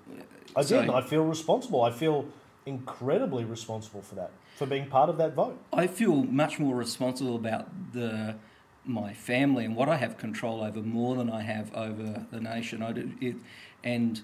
I 0.56 0.62
so- 0.62 0.82
did. 0.82 0.90
I 0.90 1.02
feel 1.02 1.26
responsible. 1.26 1.82
I 1.82 1.92
feel 1.92 2.26
incredibly 2.66 3.46
responsible 3.46 4.02
for 4.02 4.16
that, 4.16 4.32
for 4.56 4.66
being 4.66 4.88
part 4.88 5.10
of 5.10 5.18
that 5.18 5.34
vote. 5.34 5.60
I 5.74 5.88
feel 5.88 6.24
much 6.24 6.60
more 6.60 6.76
responsible 6.76 7.36
about 7.36 7.94
the 7.94 8.36
my 8.86 9.14
family 9.14 9.66
and 9.66 9.76
what 9.76 9.90
I 9.90 9.98
have 9.98 10.18
control 10.18 10.64
over 10.64 10.82
more 10.82 11.16
than 11.16 11.30
I 11.30 11.42
have 11.42 11.74
over 11.74 12.26
the 12.32 12.40
nation. 12.40 12.84
I 12.84 12.92
do, 12.92 13.12
it, 13.20 13.36
and 13.84 14.22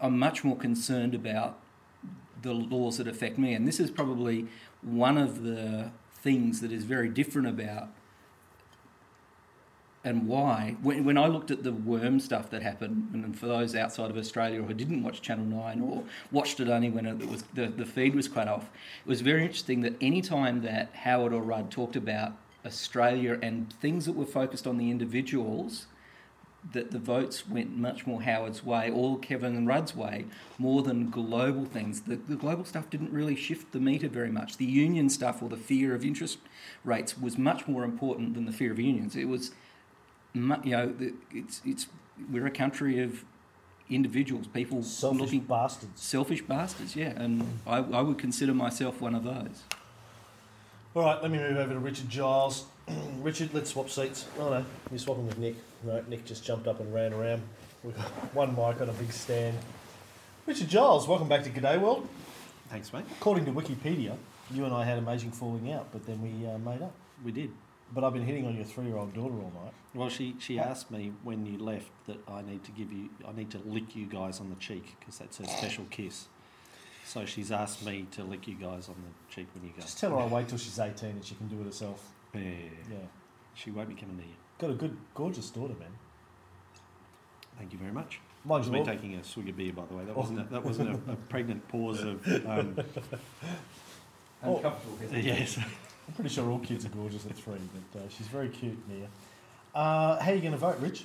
I'm 0.00 0.18
much 0.18 0.42
more 0.42 0.56
concerned 0.56 1.14
about 1.14 1.58
the 2.42 2.52
laws 2.52 2.98
that 2.98 3.08
affect 3.08 3.38
me. 3.38 3.54
And 3.54 3.66
this 3.66 3.80
is 3.80 3.90
probably 3.90 4.46
one 4.82 5.18
of 5.18 5.42
the 5.42 5.90
things 6.14 6.60
that 6.60 6.72
is 6.72 6.84
very 6.84 7.08
different 7.08 7.48
about 7.48 7.88
and 10.06 10.28
why. 10.28 10.76
When, 10.82 11.04
when 11.04 11.18
I 11.18 11.26
looked 11.26 11.50
at 11.50 11.64
the 11.64 11.72
worm 11.72 12.20
stuff 12.20 12.48
that 12.50 12.62
happened, 12.62 13.10
and 13.12 13.36
for 13.36 13.46
those 13.46 13.74
outside 13.74 14.08
of 14.08 14.16
Australia 14.16 14.62
who 14.62 14.72
didn't 14.72 15.02
watch 15.02 15.20
Channel 15.20 15.44
9 15.44 15.80
or 15.80 16.04
watched 16.30 16.60
it 16.60 16.68
only 16.68 16.90
when 16.90 17.06
it 17.06 17.28
was, 17.28 17.42
the, 17.54 17.66
the 17.66 17.84
feed 17.84 18.14
was 18.14 18.28
cut 18.28 18.46
off, 18.46 18.70
it 19.04 19.08
was 19.08 19.20
very 19.20 19.42
interesting 19.42 19.80
that 19.80 19.94
any 20.00 20.22
time 20.22 20.62
that 20.62 20.94
Howard 20.94 21.32
or 21.32 21.42
Rudd 21.42 21.72
talked 21.72 21.96
about 21.96 22.34
Australia 22.64 23.38
and 23.42 23.72
things 23.74 24.06
that 24.06 24.12
were 24.12 24.26
focused 24.26 24.66
on 24.66 24.78
the 24.78 24.92
individuals, 24.92 25.86
that 26.72 26.90
the 26.90 26.98
votes 26.98 27.48
went 27.48 27.76
much 27.76 28.06
more 28.06 28.22
Howard's 28.22 28.64
way 28.64 28.90
or 28.90 29.18
Kevin 29.18 29.56
and 29.56 29.68
Rudd's 29.68 29.94
way 29.94 30.24
more 30.58 30.82
than 30.82 31.10
global 31.10 31.64
things. 31.64 32.02
The, 32.02 32.16
the 32.16 32.36
global 32.36 32.64
stuff 32.64 32.90
didn't 32.90 33.12
really 33.12 33.36
shift 33.36 33.72
the 33.72 33.78
meter 33.78 34.08
very 34.08 34.30
much. 34.30 34.56
The 34.56 34.64
union 34.64 35.08
stuff 35.08 35.42
or 35.42 35.48
the 35.48 35.56
fear 35.56 35.94
of 35.94 36.04
interest 36.04 36.38
rates 36.84 37.18
was 37.18 37.38
much 37.38 37.68
more 37.68 37.84
important 37.84 38.34
than 38.34 38.46
the 38.46 38.52
fear 38.52 38.72
of 38.72 38.78
unions. 38.78 39.14
It 39.14 39.26
was, 39.26 39.52
you 40.34 40.40
know, 40.42 40.94
it's 41.30 41.62
it's 41.64 41.86
we're 42.30 42.46
a 42.46 42.50
country 42.50 43.00
of 43.00 43.24
individuals, 43.88 44.46
people 44.48 44.82
Selfish 44.82 45.20
looking 45.20 45.40
bastards. 45.40 46.00
selfish 46.02 46.42
bastards. 46.42 46.96
Yeah, 46.96 47.10
and 47.16 47.60
I, 47.66 47.76
I 47.78 48.00
would 48.00 48.18
consider 48.18 48.54
myself 48.54 49.00
one 49.00 49.14
of 49.14 49.22
those. 49.22 49.62
All 50.94 51.02
right, 51.02 51.22
let 51.22 51.30
me 51.30 51.38
move 51.38 51.56
over 51.58 51.74
to 51.74 51.78
Richard 51.78 52.08
Giles. 52.08 52.64
Richard, 53.20 53.50
let's 53.52 53.70
swap 53.70 53.90
seats. 53.90 54.26
Oh 54.38 54.50
no, 54.50 54.64
you're 54.90 54.98
swapping 54.98 55.26
with 55.26 55.38
Nick. 55.38 55.56
No, 55.84 56.02
Nick 56.08 56.24
just 56.24 56.44
jumped 56.44 56.66
up 56.66 56.80
and 56.80 56.92
ran 56.92 57.12
around. 57.12 57.42
We've 57.82 57.96
got 57.96 58.04
one 58.34 58.50
mic 58.50 58.80
on 58.80 58.88
a 58.88 58.92
big 58.92 59.12
stand. 59.12 59.56
Richard 60.46 60.68
Giles, 60.68 61.08
welcome 61.08 61.28
back 61.28 61.42
to 61.44 61.50
G'day 61.50 61.80
World. 61.80 62.08
Thanks, 62.68 62.92
mate. 62.92 63.04
According 63.18 63.44
to 63.46 63.52
Wikipedia, 63.52 64.16
you 64.52 64.64
and 64.64 64.72
I 64.72 64.84
had 64.84 64.98
amazing 64.98 65.32
falling 65.32 65.72
out, 65.72 65.88
but 65.92 66.06
then 66.06 66.22
we 66.22 66.46
uh, 66.46 66.58
made 66.58 66.82
up. 66.82 66.92
We 67.24 67.32
did. 67.32 67.50
But 67.92 68.04
I've 68.04 68.12
been 68.12 68.24
hitting 68.24 68.46
on 68.46 68.56
your 68.56 68.64
three-year-old 68.64 69.14
daughter 69.14 69.34
all 69.34 69.52
night. 69.62 69.72
Well, 69.94 70.08
she, 70.08 70.34
she 70.40 70.58
asked 70.58 70.90
me 70.90 71.12
when 71.22 71.46
you 71.46 71.58
left 71.58 71.88
that 72.06 72.18
I 72.28 72.42
need 72.42 72.64
to 72.64 72.72
give 72.72 72.92
you, 72.92 73.08
I 73.26 73.32
need 73.32 73.50
to 73.52 73.58
lick 73.64 73.94
you 73.94 74.06
guys 74.06 74.40
on 74.40 74.50
the 74.50 74.56
cheek 74.56 74.96
because 74.98 75.18
that's 75.18 75.38
her 75.38 75.46
special 75.46 75.84
kiss. 75.90 76.26
So 77.04 77.24
she's 77.24 77.52
asked 77.52 77.86
me 77.86 78.06
to 78.12 78.24
lick 78.24 78.48
you 78.48 78.54
guys 78.54 78.88
on 78.88 78.96
the 78.96 79.34
cheek 79.34 79.46
when 79.54 79.64
you 79.64 79.70
go. 79.76 79.82
Just 79.82 79.98
tell 79.98 80.10
her 80.10 80.18
I'll 80.18 80.28
wait 80.28 80.48
till 80.48 80.58
she's 80.58 80.78
18 80.78 81.10
and 81.10 81.24
she 81.24 81.36
can 81.36 81.46
do 81.46 81.60
it 81.60 81.64
herself. 81.64 82.12
Yeah, 82.44 82.50
Yeah. 82.90 82.96
she 83.54 83.70
won't 83.70 83.88
be 83.88 83.94
coming 83.94 84.16
near 84.16 84.26
you. 84.26 84.32
Got 84.58 84.70
a 84.70 84.74
good, 84.74 84.96
gorgeous 85.14 85.50
daughter, 85.50 85.74
man. 85.78 85.90
Thank 87.58 87.72
you 87.72 87.78
very 87.78 87.92
much. 87.92 88.20
Mind 88.44 88.60
I've 88.60 88.66
you, 88.66 88.72
been 88.72 88.80
all- 88.80 88.86
taking 88.86 89.14
a 89.14 89.24
swig 89.24 89.48
of 89.48 89.56
beer, 89.56 89.72
by 89.72 89.84
the 89.86 89.94
way. 89.94 90.04
That 90.04 90.16
wasn't 90.16 90.40
a, 90.40 90.44
that 90.44 90.64
wasn't 90.64 90.90
a, 91.08 91.12
a 91.12 91.16
pregnant 91.28 91.66
pause 91.68 92.02
of 92.02 92.26
um, 92.46 92.76
Oh. 94.44 94.56
Uncomfortable. 94.56 94.98
yes. 95.18 95.58
I'm 95.58 96.14
pretty 96.14 96.30
sure 96.30 96.48
all 96.50 96.58
kids 96.60 96.84
are 96.86 96.90
gorgeous 96.90 97.26
at 97.26 97.34
three, 97.36 97.54
but 97.92 98.00
uh, 98.00 98.08
she's 98.08 98.26
very 98.28 98.48
cute, 98.48 98.78
Mia. 98.88 99.08
Uh, 99.74 100.20
how 100.20 100.30
are 100.30 100.34
you 100.34 100.40
going 100.40 100.52
to 100.52 100.58
vote, 100.58 100.78
Rich? 100.78 101.04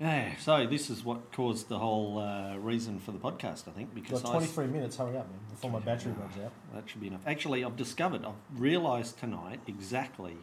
Yeah. 0.00 0.36
So 0.36 0.66
this 0.66 0.90
is 0.90 1.04
what 1.04 1.32
caused 1.32 1.68
the 1.68 1.78
whole 1.78 2.18
uh, 2.18 2.56
reason 2.56 2.98
for 2.98 3.12
the 3.12 3.18
podcast, 3.18 3.68
I 3.68 3.72
think, 3.72 3.90
You've 3.94 4.04
because 4.04 4.22
got 4.22 4.30
I 4.30 4.38
23 4.38 4.66
minutes, 4.66 4.96
hurry 4.96 5.16
up, 5.16 5.28
man, 5.30 5.38
before 5.50 5.70
my 5.70 5.78
battery 5.78 6.12
runs 6.12 6.34
out. 6.44 6.52
That 6.74 6.88
should 6.88 7.00
be 7.00 7.06
enough. 7.08 7.20
Actually, 7.26 7.64
I've 7.64 7.76
discovered, 7.76 8.24
I've 8.24 8.34
realised 8.60 9.18
tonight 9.18 9.60
exactly 9.66 10.36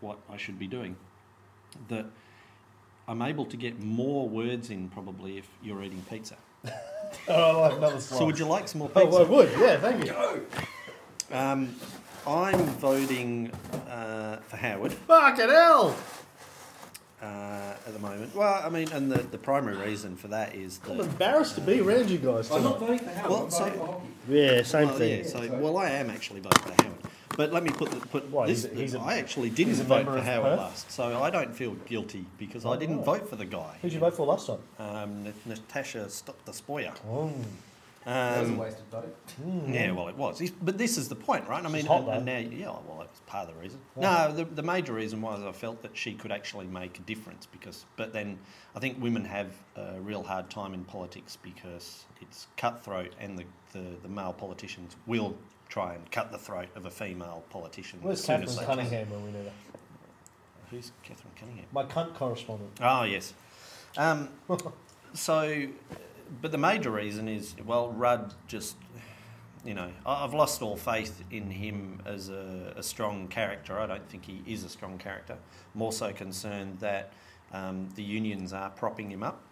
what 0.00 0.18
I 0.30 0.36
should 0.36 0.58
be 0.58 0.66
doing. 0.66 0.96
That 1.88 2.06
I'm 3.06 3.22
able 3.22 3.44
to 3.46 3.56
get 3.56 3.80
more 3.80 4.28
words 4.28 4.70
in 4.70 4.88
probably 4.88 5.38
if 5.38 5.46
you're 5.62 5.82
eating 5.82 6.02
pizza. 6.08 6.36
Oh, 7.28 7.34
I'll 7.62 7.70
have 7.70 7.78
another 7.78 8.00
slide. 8.00 8.18
So 8.18 8.26
would 8.26 8.38
you 8.38 8.46
like 8.46 8.66
some 8.66 8.80
more 8.80 8.88
pizza? 8.88 9.08
Oh, 9.10 9.24
I 9.24 9.28
would, 9.28 9.50
yeah, 9.58 9.78
thank 9.78 10.04
you. 10.04 10.46
Um, 11.34 11.74
I'm 12.26 12.58
voting 12.78 13.52
uh, 13.88 14.38
for 14.38 14.56
Howard 14.56 14.92
Fucking 14.92 15.48
hell! 15.48 15.96
At 17.86 17.92
the 17.92 18.00
moment. 18.00 18.34
Well, 18.34 18.62
I 18.64 18.68
mean, 18.68 18.90
and 18.90 19.12
the, 19.12 19.18
the 19.22 19.38
primary 19.38 19.76
reason 19.76 20.16
for 20.16 20.26
that 20.28 20.56
is 20.56 20.78
that, 20.78 20.90
I'm 20.90 20.98
that. 20.98 21.04
embarrassed 21.04 21.54
to 21.54 21.60
be 21.60 21.80
around 21.80 22.10
you 22.10 22.18
guys. 22.18 22.50
I'm 22.50 22.64
not 22.64 22.80
voting 22.80 22.98
for 22.98 23.10
Howard. 23.10 23.30
Well, 23.30 23.42
I'm 23.44 23.50
so- 23.52 23.64
voting 23.64 23.78
for 23.78 23.86
Hockey. 23.86 24.06
Yeah, 24.28 24.62
same 24.64 24.88
well, 24.88 24.98
thing. 24.98 25.18
yeah, 25.20 25.26
so 25.30 25.58
well, 25.58 25.76
I 25.78 25.90
am 25.90 26.10
actually 26.10 26.40
voting 26.40 26.62
for 26.64 26.82
Howard, 26.82 26.98
but 27.36 27.52
let 27.52 27.62
me 27.62 27.70
put 27.70 27.92
the, 27.92 27.98
put 27.98 28.28
Why, 28.28 28.48
this. 28.48 28.64
he's 28.64 28.72
a- 28.72 28.74
he's 28.74 28.94
a- 28.94 28.98
I 28.98 29.18
actually 29.18 29.50
didn't 29.50 29.74
a 29.78 29.84
vote 29.84 29.98
member 29.98 30.12
for 30.14 30.18
of 30.18 30.24
Howard 30.24 30.42
Perth? 30.50 30.58
last, 30.58 30.90
so 30.90 31.22
I 31.22 31.30
don't 31.30 31.54
feel 31.54 31.74
guilty 31.86 32.26
because 32.38 32.66
I 32.66 32.76
didn't 32.76 32.98
Oh. 32.98 33.02
vote 33.02 33.30
for 33.30 33.36
the 33.36 33.44
guy. 33.44 33.76
Who'd 33.82 33.92
you 33.92 34.00
vote 34.00 34.14
for 34.16 34.26
last 34.26 34.48
time? 34.48 34.58
Um, 34.80 35.22
Nat- 35.22 35.46
Natasha 35.46 35.98
Despoja. 36.08 36.34
the 36.44 36.52
Spoiler. 36.52 36.92
was 37.04 37.34
a 37.36 37.44
Um, 38.06 38.56
wasted 38.56 38.84
vote. 38.88 39.16
yeah, 39.66 39.90
well, 39.90 40.06
it 40.06 40.16
was. 40.16 40.40
But 40.62 40.78
this 40.78 40.96
is 40.96 41.08
the 41.08 41.16
point, 41.16 41.48
right? 41.48 41.64
I 41.64 41.68
mean, 41.68 41.86
hot, 41.86 42.02
and, 42.02 42.28
and 42.28 42.50
now, 42.50 42.56
yeah, 42.56 42.66
well, 42.66 42.98
that's 43.00 43.18
part 43.26 43.48
of 43.48 43.54
the 43.54 43.60
reason. 43.60 43.80
No, 43.96 44.32
the, 44.32 44.44
the 44.44 44.62
major 44.62 44.92
reason 44.92 45.20
was 45.20 45.42
I 45.42 45.50
felt 45.50 45.82
that 45.82 45.96
she 45.96 46.14
could 46.14 46.30
actually 46.30 46.66
make 46.68 47.00
a 47.00 47.02
difference 47.02 47.46
because, 47.46 47.84
but 47.96 48.12
then 48.12 48.38
I 48.76 48.78
think 48.78 49.02
women 49.02 49.24
have 49.24 49.48
a 49.74 50.00
real 50.00 50.22
hard 50.22 50.50
time 50.50 50.72
in 50.72 50.84
politics 50.84 51.36
because 51.42 52.04
it's 52.20 52.46
cutthroat 52.56 53.12
and 53.18 53.36
the, 53.36 53.44
the, 53.72 53.84
the 54.02 54.08
male 54.08 54.32
politicians 54.32 54.94
will 55.06 55.36
try 55.68 55.94
and 55.94 56.08
cut 56.12 56.30
the 56.30 56.38
throat 56.38 56.68
of 56.76 56.86
a 56.86 56.90
female 56.90 57.42
politician. 57.50 57.98
Where's 58.02 58.24
Catherine 58.24 58.64
Cunningham 58.64 59.10
when 59.10 59.24
we 59.24 59.32
need 59.32 59.46
her? 59.46 59.52
Who's 60.70 60.92
Catherine 61.02 61.34
Cunningham? 61.36 61.66
My 61.72 61.84
cunt 61.84 62.14
correspondent. 62.14 62.70
Oh, 62.80 63.02
yes. 63.02 63.34
Um, 63.96 64.28
so, 65.14 65.66
but 66.42 66.52
the 66.52 66.58
major 66.58 66.90
reason 66.90 67.28
is, 67.28 67.54
well, 67.64 67.90
Rudd 67.92 68.34
just, 68.46 68.76
you 69.64 69.74
know, 69.74 69.90
I've 70.04 70.34
lost 70.34 70.62
all 70.62 70.76
faith 70.76 71.22
in 71.30 71.50
him 71.50 72.00
as 72.04 72.28
a, 72.28 72.74
a 72.76 72.82
strong 72.82 73.28
character. 73.28 73.78
I 73.78 73.86
don't 73.86 74.08
think 74.08 74.24
he 74.24 74.42
is 74.46 74.64
a 74.64 74.68
strong 74.68 74.98
character. 74.98 75.36
I'm 75.74 75.82
also 75.82 76.12
concerned 76.12 76.78
that 76.80 77.12
um, 77.52 77.88
the 77.94 78.02
unions 78.02 78.52
are 78.52 78.70
propping 78.70 79.10
him 79.10 79.22
up. 79.22 79.42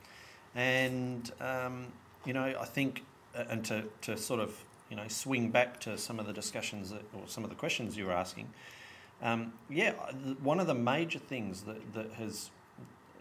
And, 0.54 1.30
um, 1.40 1.86
you 2.24 2.32
know, 2.32 2.54
I 2.60 2.64
think, 2.64 3.04
and 3.34 3.64
to, 3.64 3.84
to 4.02 4.16
sort 4.16 4.40
of, 4.40 4.56
you 4.90 4.96
know, 4.96 5.08
swing 5.08 5.50
back 5.50 5.80
to 5.80 5.98
some 5.98 6.20
of 6.20 6.26
the 6.26 6.32
discussions 6.32 6.90
that, 6.90 7.02
or 7.14 7.22
some 7.26 7.42
of 7.44 7.50
the 7.50 7.56
questions 7.56 7.96
you 7.96 8.06
were 8.06 8.12
asking, 8.12 8.50
um, 9.22 9.52
yeah, 9.70 9.92
one 10.42 10.60
of 10.60 10.66
the 10.66 10.74
major 10.74 11.18
things 11.18 11.62
that, 11.62 11.94
that 11.94 12.12
has 12.12 12.50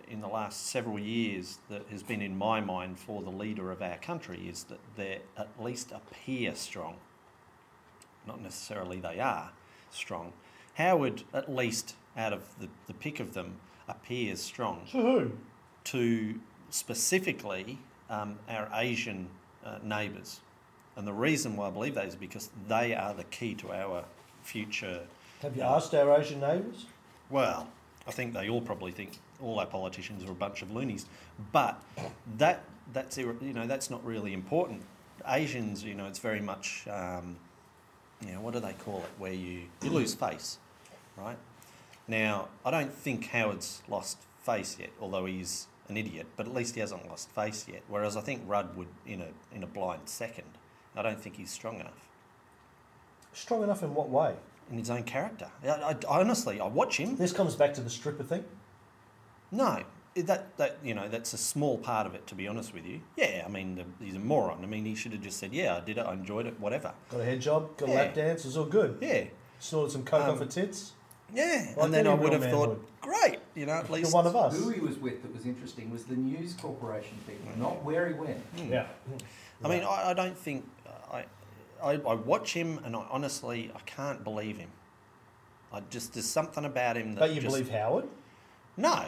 in 0.10 0.22
the 0.22 0.28
last 0.28 0.68
several 0.68 1.00
years 1.00 1.60
that 1.70 1.84
has 1.90 2.04
been 2.04 2.22
in 2.22 2.38
my 2.38 2.60
mind 2.62 3.00
for 3.00 3.22
the 3.22 3.30
leader 3.30 3.72
of 3.72 3.82
our 3.82 3.98
country 3.98 4.48
is 4.48 4.64
that 4.66 4.80
they 4.96 5.20
at 5.38 5.50
least 5.60 5.92
appear 5.92 6.56
strong. 6.56 6.96
Not 8.28 8.42
necessarily 8.42 9.00
they 9.00 9.20
are 9.20 9.52
strong. 9.92 10.34
Howard, 10.76 11.24
at 11.34 11.54
least 11.54 11.96
out 12.18 12.34
of 12.34 12.42
the, 12.60 12.68
the 12.88 12.94
pick 12.94 13.20
of 13.20 13.34
them, 13.34 13.56
appears 13.88 14.42
strong 14.42 14.82
To 14.92 15.02
who? 15.02 15.32
to 15.86 16.40
specifically 16.70 17.78
um, 18.10 18.38
our 18.50 18.70
Asian 18.74 19.28
uh, 19.66 19.78
neighbours. 19.84 20.40
And 20.96 21.08
the 21.08 21.14
reason 21.14 21.56
why 21.56 21.68
I 21.68 21.72
believe 21.72 21.96
that 21.96 22.06
is 22.06 22.16
because 22.16 22.50
they 22.68 22.94
are 22.96 23.14
the 23.14 23.24
key 23.26 23.56
to 23.56 23.72
our 23.74 24.06
future. 24.44 25.02
Have 25.42 25.56
you 25.58 25.64
asked 25.64 25.94
our 25.94 26.20
Asian 26.20 26.40
neighbours? 26.40 26.86
Well, 27.30 27.68
I 28.08 28.12
think 28.12 28.34
they 28.34 28.50
all 28.50 28.62
probably 28.62 28.92
think 28.92 29.20
all 29.42 29.60
our 29.60 29.66
politicians 29.66 30.24
are 30.24 30.32
a 30.32 30.36
bunch 30.36 30.62
of 30.62 30.72
loonies, 30.72 31.06
but 31.52 31.82
that 32.38 32.64
that's 32.92 33.18
you 33.18 33.36
know 33.42 33.68
that's 33.68 33.90
not 33.90 34.06
really 34.06 34.34
important. 34.34 34.82
Asians, 35.28 35.84
you 35.84 35.96
know, 35.96 36.06
it's 36.06 36.20
very 36.20 36.42
much 36.42 36.86
um, 36.90 37.38
you 38.26 38.34
know 38.34 38.42
what 38.42 38.54
do 38.54 38.60
they 38.60 38.74
call 38.74 39.00
it 39.00 39.12
where 39.18 39.34
you 39.34 39.62
you 39.82 39.90
lose 39.90 40.14
face, 40.14 40.58
right? 41.18 41.38
Now 42.08 42.50
I 42.66 42.72
don't 42.72 42.94
think 42.94 43.28
Howard's 43.28 43.82
lost 43.88 44.18
face 44.42 44.78
yet, 44.80 44.90
although 45.00 45.26
he's 45.26 45.68
an 45.88 45.98
idiot, 45.98 46.28
but 46.36 46.48
at 46.48 46.54
least 46.54 46.76
he 46.76 46.82
hasn't 46.82 47.08
lost 47.08 47.30
face 47.32 47.66
yet. 47.68 47.84
Whereas 47.88 48.18
I 48.18 48.22
think 48.22 48.42
Rudd 48.46 48.76
would 48.76 48.88
in 49.06 49.22
a 49.22 49.30
in 49.56 49.64
a 49.64 49.68
blind 49.68 50.10
second. 50.10 50.48
I 50.96 51.02
don't 51.02 51.20
think 51.20 51.38
he's 51.38 51.50
strong 51.50 51.80
enough 51.80 52.10
Strong 53.34 53.64
enough 53.64 53.82
in 53.84 53.94
what 53.96 54.10
way? 54.10 54.36
In 54.72 54.78
his 54.78 54.90
own 54.90 55.04
character. 55.04 55.48
I, 55.64 55.68
I, 55.68 55.96
honestly, 56.08 56.60
I 56.60 56.68
watch 56.68 56.98
him. 56.98 57.16
This 57.16 57.32
comes 57.34 57.56
back 57.56 57.74
to 57.76 57.82
the 57.82 57.90
stripper 57.90 58.24
thing. 58.24 58.44
No, 59.52 59.84
that 60.16 60.56
that 60.58 60.78
you 60.84 60.94
know 60.94 61.08
that's 61.08 61.34
a 61.34 61.38
small 61.38 61.78
part 61.78 62.08
of 62.08 62.16
it. 62.16 62.26
To 62.28 62.36
be 62.36 62.48
honest 62.48 62.74
with 62.74 62.86
you, 62.86 63.02
yeah. 63.16 63.44
I 63.46 63.50
mean, 63.50 63.76
the, 63.76 63.86
he's 64.04 64.16
a 64.16 64.20
moron. 64.20 64.64
I 64.64 64.68
mean, 64.68 64.86
he 64.86 64.96
should 64.96 65.12
have 65.12 65.22
just 65.22 65.38
said, 65.38 65.54
"Yeah, 65.54 65.78
I 65.78 65.80
did 65.82 65.98
it. 65.98 66.06
I 66.06 66.14
enjoyed 66.14 66.48
it. 66.48 66.60
Whatever." 66.60 66.94
Got 67.10 67.22
a 67.22 67.26
head 67.26 67.42
job, 67.42 67.78
got 67.78 67.90
a 67.90 67.92
lap 67.92 68.14
dance, 68.16 68.44
it 68.46 68.48
was 68.48 68.58
all 68.58 68.66
good. 68.66 68.98
Yeah, 69.02 69.26
Snorted 69.60 69.92
some 69.92 70.04
coke 70.04 70.24
Um, 70.24 70.32
off 70.32 70.40
her 70.40 70.46
tits. 70.46 70.94
yeah. 71.34 71.74
Like 71.76 71.86
and 71.86 71.94
then 71.94 72.08
I 72.08 72.14
would 72.16 72.34
have 72.34 72.46
thought, 72.46 72.70
would. 72.70 72.80
great. 73.02 73.40
You 73.56 73.66
know, 73.68 73.74
at 73.74 73.88
You're 73.90 74.00
least 74.00 74.14
one 74.14 74.26
of 74.28 74.36
us. 74.36 74.58
Who 74.58 74.70
he 74.70 74.80
was 74.80 74.98
with 74.98 75.22
that 75.22 75.34
was 75.34 75.46
interesting 75.46 75.92
was 75.92 76.06
the 76.06 76.16
News 76.16 76.54
Corporation 76.54 77.18
people, 77.28 77.52
not 77.58 77.84
where 77.84 78.08
he 78.08 78.14
went. 78.14 78.40
Hmm. 78.58 78.72
Yeah. 78.74 78.88
I 79.64 79.68
mean, 79.70 79.84
I, 79.84 80.10
I 80.10 80.14
don't 80.14 80.38
think 80.38 80.68
I, 81.12 81.26
I 81.84 81.94
I 81.94 82.16
watch 82.16 82.54
him, 82.54 82.80
and 82.86 82.96
I 82.96 83.06
honestly 83.10 83.72
I 83.76 83.80
can't 83.82 84.24
believe 84.24 84.58
him. 84.58 84.70
I 85.72 85.82
just 85.90 86.14
there's 86.14 86.26
something 86.26 86.66
about 86.66 86.98
him 86.98 87.16
that. 87.16 87.20
But 87.20 87.30
you 87.32 87.42
just- 87.42 87.48
believe 87.48 87.70
Howard? 87.70 88.08
No, 88.76 89.06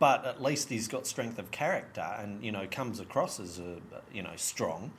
but 0.00 0.24
at 0.24 0.42
least 0.42 0.68
he's 0.68 0.88
got 0.88 1.06
strength 1.06 1.38
of 1.38 1.50
character, 1.50 2.06
and 2.18 2.42
you 2.42 2.52
know 2.52 2.66
comes 2.70 3.00
across 3.00 3.38
as 3.38 3.58
a 3.58 3.76
you 4.12 4.22
know 4.22 4.32
strong. 4.36 4.92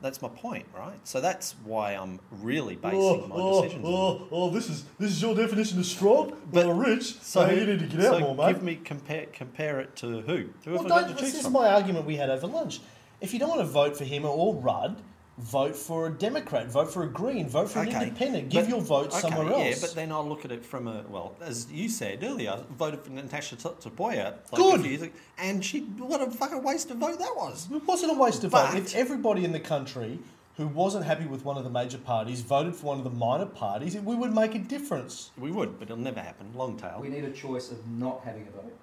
That's 0.00 0.20
my 0.20 0.28
point, 0.28 0.66
right? 0.76 0.98
So 1.04 1.20
that's 1.20 1.54
why 1.64 1.92
I'm 1.92 2.20
really 2.30 2.76
basing 2.76 3.00
oh, 3.00 3.26
my 3.26 3.36
oh, 3.36 3.62
decisions. 3.62 3.86
on 3.86 3.94
oh, 3.94 4.28
oh, 4.30 4.50
this 4.50 4.68
is 4.68 4.84
this 4.98 5.10
is 5.10 5.22
your 5.22 5.34
definition 5.34 5.78
of 5.78 5.86
strong, 5.86 6.36
But- 6.52 6.66
rich. 6.74 7.14
So 7.14 7.46
So 7.46 7.50
you 7.50 7.66
need 7.66 7.78
to 7.78 7.86
get 7.86 8.06
out 8.06 8.20
more, 8.20 8.34
mate. 8.34 8.54
Give 8.54 8.62
me 8.62 8.76
compare 8.76 9.26
compare 9.32 9.80
it 9.80 9.96
to 9.96 10.20
who? 10.20 10.36
Who 10.36 10.48
well, 10.66 10.82
have 10.82 10.86
I 10.86 10.88
got 10.88 11.06
don't, 11.08 11.18
this 11.18 11.34
is 11.34 11.42
from? 11.42 11.52
my 11.52 11.68
argument 11.68 12.06
we 12.06 12.16
had 12.16 12.28
over 12.28 12.46
lunch. 12.46 12.80
If 13.20 13.32
you 13.32 13.38
don't 13.38 13.48
want 13.48 13.60
to 13.60 13.66
vote 13.66 13.96
for 13.96 14.04
him 14.04 14.24
or 14.24 14.54
Rudd, 14.56 15.00
vote 15.38 15.74
for 15.74 16.06
a 16.06 16.10
Democrat, 16.10 16.68
vote 16.70 16.92
for 16.92 17.02
a 17.02 17.08
Green, 17.08 17.48
vote 17.48 17.68
for 17.70 17.80
an 17.80 17.88
Okay, 17.88 18.04
independent. 18.04 18.48
Give 18.50 18.62
but- 18.64 18.70
your 18.70 18.80
vote 18.80 19.06
okay, 19.08 19.20
somewhere 19.20 19.52
else. 19.52 19.64
Yeah, 19.64 19.74
but 19.80 19.94
then 19.94 20.12
I'll 20.12 20.26
look 20.28 20.44
at 20.44 20.52
it 20.52 20.64
from 20.64 20.86
a 20.86 21.04
well, 21.08 21.34
as 21.40 21.70
you 21.72 21.88
said 21.88 22.22
earlier, 22.22 22.50
I 22.52 22.60
voted 22.74 23.00
for 23.02 23.10
Natasha 23.10 23.56
Despoja 23.56 24.34
like 24.52 24.52
Good. 24.52 24.80
a 24.84 24.88
years 24.88 25.08
and 25.38 25.64
she 25.64 25.80
what 25.80 26.20
a 26.20 26.30
fucking 26.30 26.62
waste 26.62 26.90
of 26.90 26.98
vote 26.98 27.18
that 27.18 27.34
was. 27.36 27.68
It 27.72 27.84
wasn't 27.86 28.12
a 28.12 28.14
waste 28.14 28.44
of 28.44 28.52
But- 28.52 28.70
vote. 28.72 28.78
If 28.78 28.94
everybody 28.94 29.44
in 29.44 29.52
the 29.52 29.60
country 29.60 30.20
who 30.56 30.68
wasn't 30.68 31.04
happy 31.04 31.26
with 31.26 31.44
one 31.44 31.58
of 31.58 31.64
the 31.64 31.70
major 31.70 31.98
parties 31.98 32.40
voted 32.40 32.76
for 32.76 32.86
one 32.86 32.98
of 32.98 33.04
the 33.04 33.10
minor 33.10 33.46
parties, 33.46 33.96
we 33.96 34.14
would 34.14 34.32
make 34.32 34.54
a 34.54 34.60
difference. 34.60 35.30
We 35.36 35.50
would, 35.50 35.80
but 35.80 35.86
it'll 35.90 35.96
never 35.96 36.20
happen. 36.20 36.52
Long 36.54 36.76
tail. 36.76 36.98
We 37.00 37.08
need 37.08 37.24
a 37.24 37.32
choice 37.32 37.72
of 37.72 37.88
not 37.88 38.20
having 38.24 38.46
a 38.46 38.50
vote. 38.52 38.76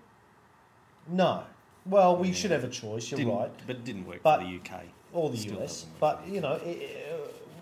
No. 1.07 1.43
Well, 1.85 2.17
we 2.17 2.33
should 2.33 2.51
have 2.51 2.65
a 2.65 2.69
choice. 2.69 3.09
You're 3.09 3.19
Didn't- 3.19 3.35
right. 3.37 3.51
but 3.65 3.77
it 3.77 3.85
didn't 3.85 4.05
work 4.05 4.21
But- 4.21 4.39
for 4.41 4.43
the 4.45 4.49
UK. 4.51 4.81
Or 5.13 5.29
the 5.29 5.37
Still 5.37 5.61
US. 5.61 5.85
But, 5.99 6.23
you 6.27 6.41
know, 6.41 6.59
i- 6.65 6.69
i- 6.69 7.17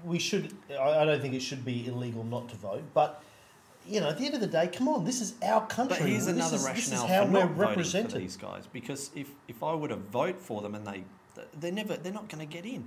we 0.06 0.20
should. 0.20 0.54
I 0.70 1.00
I 1.02 1.06
don't 1.06 1.22
think 1.22 1.34
it 1.34 1.42
should 1.42 1.66
be 1.66 1.88
illegal 1.88 2.24
not 2.24 2.48
to 2.50 2.56
vote. 2.56 2.84
But, 2.94 3.22
you 3.88 4.00
know, 4.00 4.10
at 4.10 4.18
the 4.18 4.26
end 4.26 4.36
of 4.36 4.42
the 4.42 4.48
day, 4.48 4.68
come 4.68 4.88
on, 4.88 5.04
this 5.04 5.20
is 5.22 5.34
our 5.44 5.66
country. 5.68 5.98
But 6.00 6.08
here's 6.10 6.26
This 6.26 6.36
another 6.36 6.56
is, 6.58 6.66
rationale 6.66 7.02
This 7.08 7.10
is 7.12 7.16
how 7.16 7.26
for 7.26 7.32
we're 7.32 7.40
not 7.66 7.76
voting 7.76 8.08
for 8.08 8.18
these 8.18 8.38
guys. 8.38 8.64
Because 8.72 9.12
if, 9.16 9.30
if 9.48 9.62
I 9.64 9.74
were 9.76 9.88
to 9.90 9.96
vote 9.98 10.40
for 10.42 10.62
them 10.62 10.76
and 10.76 10.86
they 10.88 11.04
they're 11.60 11.72
never 11.72 11.96
they're 11.98 12.14
not 12.14 12.28
going 12.30 12.46
to 12.46 12.54
get 12.54 12.66
in, 12.66 12.84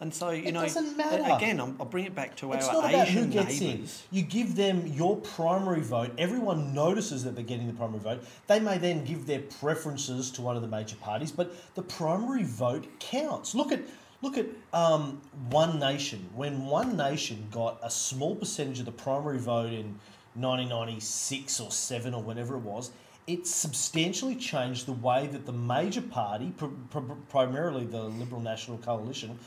and 0.00 0.14
so 0.14 0.30
you 0.30 0.44
It 0.44 0.52
know 0.54 0.62
doesn't 0.62 0.96
matter. 0.96 1.22
again 1.36 1.58
I'm, 1.60 1.76
I'll 1.80 1.86
bring 1.86 2.04
it 2.04 2.14
back 2.14 2.36
to 2.36 2.52
It's 2.52 2.68
our 2.68 2.74
not 2.82 2.90
about 2.90 3.08
Asian 3.08 3.24
who 3.24 3.30
gets 3.32 3.60
neighbours. 3.60 4.04
in. 4.12 4.16
You 4.18 4.22
give 4.24 4.54
them 4.54 4.86
your 4.86 5.16
primary 5.16 5.80
vote. 5.80 6.12
Everyone 6.16 6.72
notices 6.72 7.24
that 7.24 7.34
they're 7.34 7.44
getting 7.44 7.66
the 7.66 7.72
primary 7.72 7.98
vote. 8.00 8.24
They 8.46 8.60
may 8.60 8.78
then 8.78 9.04
give 9.04 9.26
their 9.26 9.40
preferences 9.40 10.30
to 10.32 10.42
one 10.42 10.54
of 10.56 10.62
the 10.62 10.68
major 10.68 10.96
parties, 10.96 11.32
but 11.32 11.52
the 11.74 11.82
primary 11.82 12.44
vote 12.44 12.86
counts. 13.00 13.54
Look 13.54 13.72
at 13.72 13.80
look 14.22 14.38
at 14.38 14.46
um, 14.72 15.20
One 15.50 15.78
Nation. 15.78 16.28
When 16.34 16.66
One 16.66 16.96
Nation 16.96 17.48
got 17.50 17.78
a 17.82 17.90
small 17.90 18.36
percentage 18.36 18.80
of 18.80 18.86
the 18.86 18.92
primary 18.92 19.38
vote 19.38 19.72
in 19.72 19.98
1996 20.36 21.60
or 21.60 21.70
seven 21.70 22.14
or 22.14 22.22
whenever 22.22 22.56
it 22.56 22.60
was. 22.60 22.90
It 23.26 23.46
substantially 23.46 24.36
changed 24.36 24.86
the 24.86 24.92
way 24.92 25.26
that 25.28 25.46
the 25.46 25.52
major 25.52 26.02
party, 26.02 26.52
pr- 26.56 26.66
pr- 26.90 27.14
primarily 27.28 27.84
the 27.84 28.02
Liberal 28.02 28.40
National 28.40 28.78
Coalition, 28.78 29.38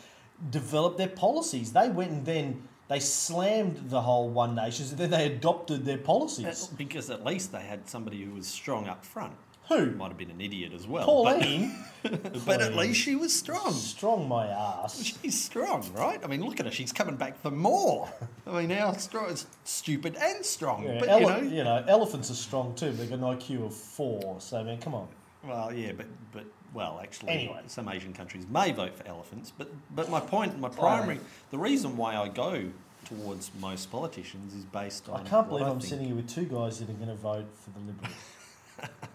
developed 0.49 0.97
their 0.97 1.07
policies. 1.07 1.71
They 1.71 1.89
went 1.89 2.11
and 2.11 2.25
then 2.25 2.67
they 2.89 2.99
slammed 2.99 3.89
the 3.89 4.01
whole 4.01 4.29
One 4.29 4.55
Nation, 4.55 4.87
and 4.89 4.97
then 4.97 5.11
they 5.11 5.27
adopted 5.27 5.85
their 5.85 5.99
policies. 5.99 6.67
Because 6.75 7.09
at 7.09 7.23
least 7.23 7.51
they 7.51 7.61
had 7.61 7.87
somebody 7.87 8.23
who 8.23 8.31
was 8.31 8.47
strong 8.47 8.87
up 8.87 9.05
front. 9.05 9.33
Who? 9.69 9.91
Might 9.91 10.07
have 10.09 10.17
been 10.17 10.31
an 10.31 10.41
idiot 10.41 10.73
as 10.73 10.87
well. 10.87 11.05
Pauline. 11.05 11.75
But, 12.03 12.45
but 12.45 12.61
at 12.61 12.75
least 12.75 12.99
she 12.99 13.15
was 13.15 13.33
strong. 13.35 13.71
Strong 13.73 14.27
my 14.27 14.47
ass. 14.47 15.01
She's 15.21 15.39
strong, 15.39 15.89
right? 15.93 16.19
I 16.23 16.27
mean, 16.27 16.43
look 16.43 16.59
at 16.59 16.65
her. 16.65 16.71
She's 16.71 16.91
coming 16.91 17.15
back 17.17 17.39
for 17.41 17.51
more. 17.51 18.09
I 18.47 18.61
mean, 18.61 18.69
how 18.71 18.93
strong? 18.93 19.29
It's 19.29 19.45
stupid 19.63 20.15
and 20.19 20.43
strong. 20.43 20.83
Yeah, 20.83 20.99
but 20.99 21.09
ele- 21.09 21.19
you 21.21 21.27
know, 21.27 21.37
you 21.57 21.63
know, 21.63 21.85
elephants 21.87 22.31
are 22.31 22.35
strong 22.35 22.73
too. 22.75 22.91
They've 22.91 23.09
got 23.09 23.19
an 23.19 23.25
IQ 23.37 23.65
of 23.67 23.73
four. 23.75 24.41
So, 24.41 24.59
I 24.59 24.63
mean, 24.63 24.79
come 24.79 24.95
on. 24.95 25.07
Well, 25.43 25.71
yeah, 25.73 25.91
but 25.95 26.07
but 26.33 26.45
well, 26.73 26.99
actually, 27.01 27.29
Anyway. 27.29 27.61
some 27.67 27.87
Asian 27.89 28.13
countries 28.13 28.45
may 28.49 28.71
vote 28.71 28.95
for 28.97 29.07
elephants. 29.07 29.51
But 29.57 29.69
but 29.95 30.09
my 30.09 30.19
point, 30.19 30.59
my 30.59 30.69
primary, 30.69 31.19
the 31.51 31.57
reason 31.59 31.95
why 31.95 32.15
I 32.15 32.27
go 32.27 32.63
towards 33.05 33.49
most 33.59 33.89
politicians 33.91 34.53
is 34.53 34.65
based 34.65 35.07
on. 35.09 35.25
I 35.25 35.29
can't 35.29 35.47
believe 35.47 35.65
I 35.65 35.69
I'm 35.69 35.79
think. 35.79 35.89
sitting 35.89 36.05
here 36.07 36.15
with 36.15 36.27
two 36.29 36.45
guys 36.45 36.79
that 36.79 36.89
are 36.89 36.93
going 36.93 37.07
to 37.09 37.15
vote 37.15 37.45
for 37.63 37.69
the 37.71 37.79
Liberals. 37.85 38.13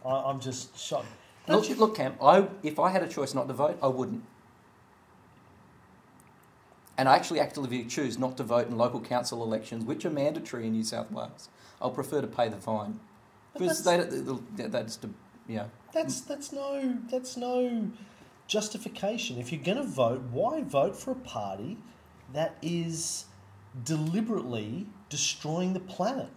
I, 0.04 0.10
I'm 0.30 0.40
just 0.40 0.78
shocked. 0.78 1.06
Look, 1.48 1.68
you- 1.68 1.74
look, 1.76 1.96
Cam. 1.96 2.14
I 2.22 2.48
if 2.62 2.78
I 2.78 2.90
had 2.90 3.02
a 3.02 3.08
choice 3.08 3.34
not 3.34 3.48
to 3.48 3.54
vote, 3.54 3.78
I 3.82 3.88
wouldn't. 3.88 4.22
And 6.96 7.08
I 7.08 7.16
actually 7.16 7.40
actively 7.40 7.84
choose 7.84 8.18
not 8.18 8.36
to 8.36 8.44
vote 8.44 8.68
in 8.68 8.76
local 8.78 9.00
council 9.00 9.42
elections, 9.42 9.84
which 9.84 10.04
are 10.04 10.10
mandatory 10.10 10.66
in 10.66 10.72
New 10.72 10.84
South 10.84 11.10
Wales. 11.10 11.48
I'll 11.82 11.90
prefer 11.90 12.20
to 12.20 12.26
pay 12.28 12.48
the 12.48 12.56
fine 12.56 13.00
because 13.52 13.82
that's- 13.82 14.10
they, 14.12 14.62
they, 14.62 14.68
that's 14.68 14.98
know. 15.48 15.70
That's 15.92 16.20
that's 16.22 16.52
no 16.52 16.98
that's 17.10 17.36
no 17.36 17.88
justification. 18.46 19.38
If 19.38 19.52
you're 19.52 19.62
going 19.62 19.78
to 19.78 19.84
vote, 19.84 20.22
why 20.30 20.62
vote 20.62 20.96
for 20.96 21.10
a 21.12 21.16
party 21.16 21.78
that 22.32 22.56
is 22.62 23.26
deliberately 23.84 24.86
destroying 25.08 25.72
the 25.72 25.80
planet, 25.80 26.28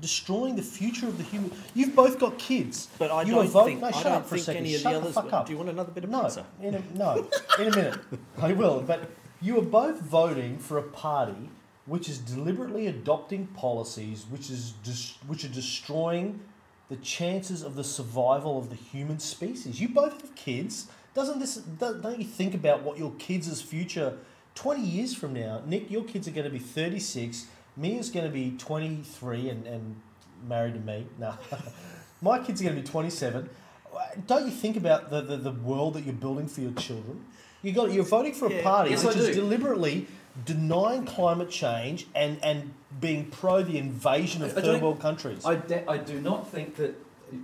destroying 0.00 0.56
the 0.56 0.62
future 0.62 1.06
of 1.06 1.16
the 1.18 1.24
human? 1.24 1.50
You've 1.74 1.94
both 1.94 2.18
got 2.18 2.38
kids. 2.38 2.88
But 2.98 3.10
I 3.10 3.22
you 3.22 3.32
don't 3.32 3.46
are 3.46 3.48
vote- 3.48 3.64
think, 3.66 3.80
no, 3.80 3.86
I 3.88 3.90
shut 3.92 4.04
don't 4.04 4.12
up 4.14 4.26
for 4.26 4.34
a 4.34 4.38
think 4.38 4.44
second. 4.46 4.62
any 4.64 4.74
of 4.74 4.80
Shut 4.80 4.92
the 4.92 4.98
the 4.98 5.02
others. 5.04 5.14
fuck 5.14 5.24
would. 5.24 5.34
up. 5.34 5.46
Do 5.46 5.52
you 5.52 5.58
want 5.58 5.70
another 5.70 5.92
bit 5.92 6.04
of 6.04 6.10
No, 6.10 6.22
pizza? 6.22 6.46
in 6.62 6.74
a, 6.74 6.82
no, 6.94 7.26
in 7.58 7.68
a 7.68 7.76
minute. 7.76 7.98
I 8.40 8.52
will. 8.52 8.80
But 8.80 9.10
you 9.40 9.58
are 9.58 9.62
both 9.62 10.00
voting 10.00 10.58
for 10.58 10.78
a 10.78 10.82
party 10.82 11.50
which 11.86 12.08
is 12.08 12.18
deliberately 12.18 12.86
adopting 12.86 13.46
policies 13.48 14.26
which 14.30 14.50
is 14.50 14.72
dis- 14.84 15.14
which 15.26 15.44
are 15.44 15.48
destroying 15.48 16.40
the 16.88 16.96
chances 16.96 17.62
of 17.62 17.74
the 17.76 17.84
survival 17.84 18.58
of 18.58 18.68
the 18.68 18.76
human 18.76 19.18
species. 19.18 19.80
You 19.80 19.88
both 19.88 20.20
have 20.20 20.34
kids. 20.34 20.86
Doesn't 21.14 21.38
this? 21.40 21.56
Don't 21.56 22.02
don't 22.02 22.18
you 22.18 22.24
think 22.24 22.54
about 22.54 22.82
what 22.82 22.98
your 22.98 23.12
kids' 23.18 23.60
future? 23.62 24.18
Twenty 24.54 24.82
years 24.82 25.14
from 25.14 25.32
now, 25.32 25.62
Nick, 25.64 25.90
your 25.90 26.02
kids 26.04 26.26
are 26.28 26.32
going 26.32 26.44
to 26.44 26.50
be 26.50 26.58
thirty-six. 26.58 27.46
Mia's 27.80 28.10
going 28.10 28.26
to 28.26 28.32
be 28.32 28.52
twenty-three 28.58 29.48
and, 29.48 29.66
and 29.66 29.96
married 30.46 30.74
to 30.74 30.80
me. 30.80 31.06
No, 31.18 31.34
my 32.22 32.38
kids 32.38 32.60
are 32.60 32.64
going 32.64 32.76
to 32.76 32.82
be 32.82 32.86
twenty-seven. 32.86 33.48
Don't 34.26 34.44
you 34.44 34.52
think 34.52 34.76
about 34.76 35.10
the, 35.10 35.20
the, 35.20 35.36
the 35.36 35.50
world 35.50 35.94
that 35.94 36.04
you're 36.04 36.14
building 36.14 36.46
for 36.46 36.60
your 36.60 36.72
children? 36.72 37.24
You 37.62 37.72
got 37.72 37.92
you're 37.92 38.04
voting 38.04 38.34
for 38.34 38.46
a 38.46 38.52
Yeah, 38.52 38.62
party 38.62 38.90
yes, 38.90 39.04
which 39.04 39.16
is 39.16 39.34
deliberately 39.34 40.06
denying 40.44 41.06
climate 41.06 41.50
change 41.50 42.06
and, 42.14 42.38
and 42.42 42.72
being 43.00 43.26
pro 43.26 43.62
the 43.62 43.78
invasion 43.78 44.42
of 44.42 44.56
I 44.56 44.60
third 44.60 44.82
world 44.82 45.00
countries. 45.00 45.44
I, 45.44 45.56
de- 45.56 45.88
I 45.90 45.98
do 45.98 46.20
not 46.20 46.48
think 46.48 46.76
that. 46.76 46.94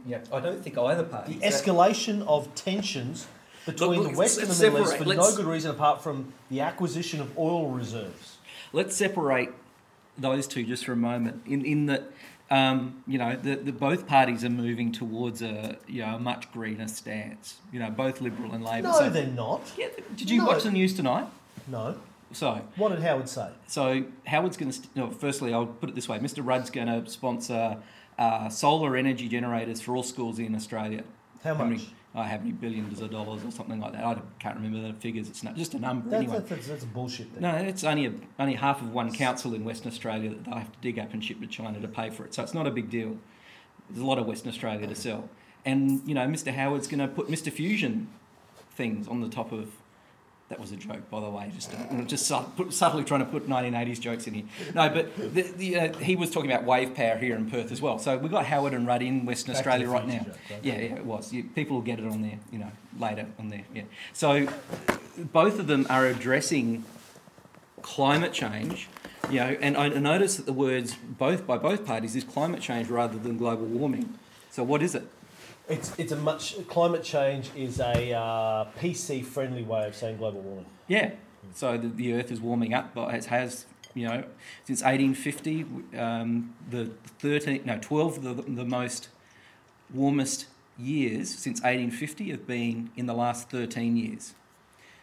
Yeah, 0.05 0.19
I 0.33 0.41
don't 0.41 0.63
think 0.63 0.77
either 0.77 1.05
party. 1.05 1.35
the 1.35 1.47
escalation 1.47 2.27
of 2.27 2.53
tensions 2.57 3.29
between 3.67 4.01
look, 4.03 4.13
the 4.13 4.19
West 4.19 4.41
and 4.41 4.49
the 4.49 4.71
Middle 4.71 4.85
East 4.85 4.97
for 4.97 5.05
no 5.05 5.11
let's- 5.11 5.37
good 5.37 5.47
reason 5.47 5.71
apart 5.71 6.03
from 6.03 6.33
the 6.51 6.61
acquisition 6.61 7.21
of 7.21 7.37
oil 7.39 7.69
reserves. 7.71 8.39
Let's 8.73 8.97
separate 8.97 9.51
those 10.19 10.47
two 10.47 10.65
just 10.65 10.85
for 10.85 10.93
a 10.93 10.97
moment. 10.97 11.43
In 11.47 11.65
in 11.65 11.87
that 11.87 12.11
um, 12.51 13.03
you 13.09 13.19
know, 13.19 13.35
the, 13.37 13.57
the 13.57 13.73
both 13.73 14.07
parties 14.07 14.45
are 14.45 14.51
moving 14.51 14.93
towards 14.93 15.43
a 15.43 15.77
you 15.89 16.03
know 16.03 16.15
a 16.17 16.19
much 16.19 16.51
greener 16.53 16.89
stance. 16.89 17.57
You 17.73 17.81
know, 17.81 17.91
both 17.91 18.21
Liberal 18.21 18.53
and 18.53 18.65
Labor. 18.65 18.89
No, 18.89 18.93
So- 18.99 19.11
they're 19.11 19.27
not. 19.27 19.63
Yeah, 19.77 19.89
did 20.17 20.31
you 20.31 20.39
No. 20.39 20.47
watch 20.47 20.63
the 20.63 20.71
news 20.71 20.95
tonight? 20.95 21.27
No. 21.67 21.97
So, 22.33 22.61
What 22.77 22.89
did 22.91 23.03
Howard 23.03 23.29
say? 23.29 23.51
so 23.69 24.05
Howard's 24.27 24.57
going 24.57 24.71
to. 24.73 24.77
St- 24.77 24.95
no, 24.97 25.11
firstly, 25.11 25.55
I'll 25.55 25.67
put 25.67 25.89
it 25.89 25.95
this 25.95 26.09
way: 26.09 26.19
Mr. 26.19 26.45
Rudd's 26.45 26.71
going 26.71 26.89
to 26.89 27.09
sponsor 27.11 27.79
uh, 28.19 28.49
solar 28.49 28.97
energy 28.97 29.29
generators 29.29 29.81
for 29.81 29.95
all 29.95 30.03
schools 30.03 30.39
in 30.41 30.55
Australia. 30.55 31.05
How 31.45 31.55
How 31.55 31.65
much? 31.65 31.71
many, 31.79 31.95
uh, 32.17 32.23
how 32.23 32.39
many 32.39 32.51
billions 32.51 33.03
of 33.03 33.11
dollars 33.11 33.45
or 33.45 33.51
something 33.51 33.79
like 33.79 33.93
that? 33.93 34.03
I 34.03 34.17
can't 34.39 34.57
remember 34.57 34.89
the 34.89 34.95
figures. 34.95 35.29
It's 35.29 35.43
not, 35.43 35.55
just 35.55 35.75
a 35.75 35.79
number 35.79 36.09
That's, 36.09 36.23
anyway. 36.23 36.43
that's, 36.49 36.67
that's 36.67 36.85
bullshit. 36.87 37.39
No, 37.39 37.55
it's 37.55 37.85
only 37.85 38.07
a, 38.07 38.13
only 38.39 38.55
half 38.55 38.81
of 38.81 38.91
one 38.91 39.13
council 39.13 39.53
in 39.53 39.65
Western 39.65 39.93
Australia 39.93 40.31
that 40.31 40.45
they 40.47 40.51
have 40.51 40.73
to 40.73 40.79
dig 40.81 40.99
up 40.99 41.13
and 41.13 41.23
ship 41.23 41.41
to 41.41 41.47
China 41.47 41.79
to 41.79 41.89
pay 41.89 42.09
for 42.09 42.25
it. 42.25 42.33
So 42.33 42.43
it's 42.43 42.55
not 42.55 42.67
a 42.67 42.71
big 42.71 42.89
deal. 42.89 43.19
There's 43.91 44.01
a 44.01 44.07
lot 44.07 44.19
of 44.19 44.27
Western 44.27 44.49
Australia 44.49 44.87
to 44.87 44.95
sell, 44.95 45.29
and 45.67 46.01
you 46.09 46.15
know, 46.15 46.27
Mr. 46.27 46.53
Howard's 46.53 46.89
going 46.89 47.01
to 47.01 47.07
put 47.07 47.29
Mr. 47.29 47.53
Fusion 47.53 48.09
things 48.71 49.07
on 49.07 49.21
the 49.21 49.29
top 49.29 49.53
of. 49.53 49.71
That 50.49 50.61
was 50.61 50.71
a 50.71 50.77
joke, 50.77 51.11
by 51.11 51.21
the 51.21 51.29
way. 51.29 51.51
Just 51.53 51.73
just 52.07 52.57
put, 52.57 52.73
subtly 52.73 53.03
trying 53.03 53.19
to 53.21 53.27
put 53.27 53.49
1980s 53.49 53.99
jokes 53.99 54.29
in 54.29 54.35
here. 54.35 54.45
No, 54.77 54.89
but 54.89 55.17
the, 55.17 55.43
the, 55.43 55.77
uh, 55.77 55.99
he 55.99 56.15
was 56.15 56.31
talking 56.31 56.53
about 56.53 56.65
wave 56.65 56.95
power 56.95 57.17
here 57.17 57.35
in 57.35 57.51
Perth 57.51 57.73
as 57.73 57.83
well. 57.83 57.99
So 57.99 58.17
we've 58.17 58.31
got 58.31 58.47
Howard 58.47 58.73
and 58.73 58.87
Rudd 58.87 59.03
in 59.03 59.27
Western 59.27 59.55
Back 59.55 59.59
Australia 59.59 59.89
right 59.89 60.07
now. 60.07 60.19
joke, 60.19 60.29
right? 60.29 60.61
Yeah, 60.63 60.75
yeah, 60.75 60.95
it 60.97 61.05
was. 61.05 61.33
You, 61.33 61.45
people 61.45 61.77
will 61.77 61.83
get 61.83 61.99
it 61.99 62.07
on 62.07 62.23
there, 62.23 62.39
you 62.53 62.61
know, 62.61 62.71
later 62.97 63.27
on 63.41 63.49
there. 63.49 63.65
Yeah. 63.75 63.83
So 64.13 64.47
both 65.33 65.59
of 65.59 65.67
them 65.67 65.85
are 65.91 66.07
addressing 66.07 66.85
climate 67.83 68.33
change. 68.33 68.89
You 69.29 69.41
know, 69.41 69.57
and 69.61 69.77
I 69.77 69.89
notice 69.89 70.37
that 70.37 70.47
the 70.47 70.53
words 70.53 70.95
both 70.95 71.45
by 71.45 71.59
both 71.59 71.85
parties 71.85 72.15
is 72.15 72.23
climate 72.23 72.61
change 72.61 72.89
rather 72.89 73.19
than 73.19 73.37
global 73.37 73.67
warming. 73.67 74.17
So 74.51 74.63
what 74.63 74.81
is 74.81 74.95
it? 74.95 75.09
It's 75.69 75.99
it's 75.99 76.13
a 76.13 76.17
much 76.17 76.57
climate 76.69 77.03
change 77.03 77.51
is 77.57 77.81
a 77.81 78.13
uh, 78.13 78.67
PC 78.79 79.25
friendly 79.25 79.63
way 79.63 79.87
of 79.87 79.95
saying 79.97 80.19
global 80.19 80.41
warming. 80.41 80.67
Yeah. 80.87 81.13
So 81.55 81.77
the, 81.77 81.89
the 81.89 82.13
Earth 82.15 82.31
is 82.31 82.41
warming 82.41 82.75
up, 82.75 82.95
but 82.95 83.15
it 83.15 83.27
has 83.27 83.67
you 83.95 84.07
know 84.07 84.25
since 84.65 84.83
1850 84.83 85.99
um, 85.99 86.55
the 86.71 86.91
13 87.19 87.63
no 87.65 87.79
12 87.81 88.23
the, 88.23 88.35
the 88.35 88.65
most 88.65 89.09
warmest 89.93 90.47
years 90.79 91.31
since 91.31 91.61
1850 91.61 92.31
have 92.31 92.47
been 92.47 92.91
in 92.97 93.07
the 93.07 93.15
last 93.15 93.49
13 93.51 93.97
years. 93.97 94.35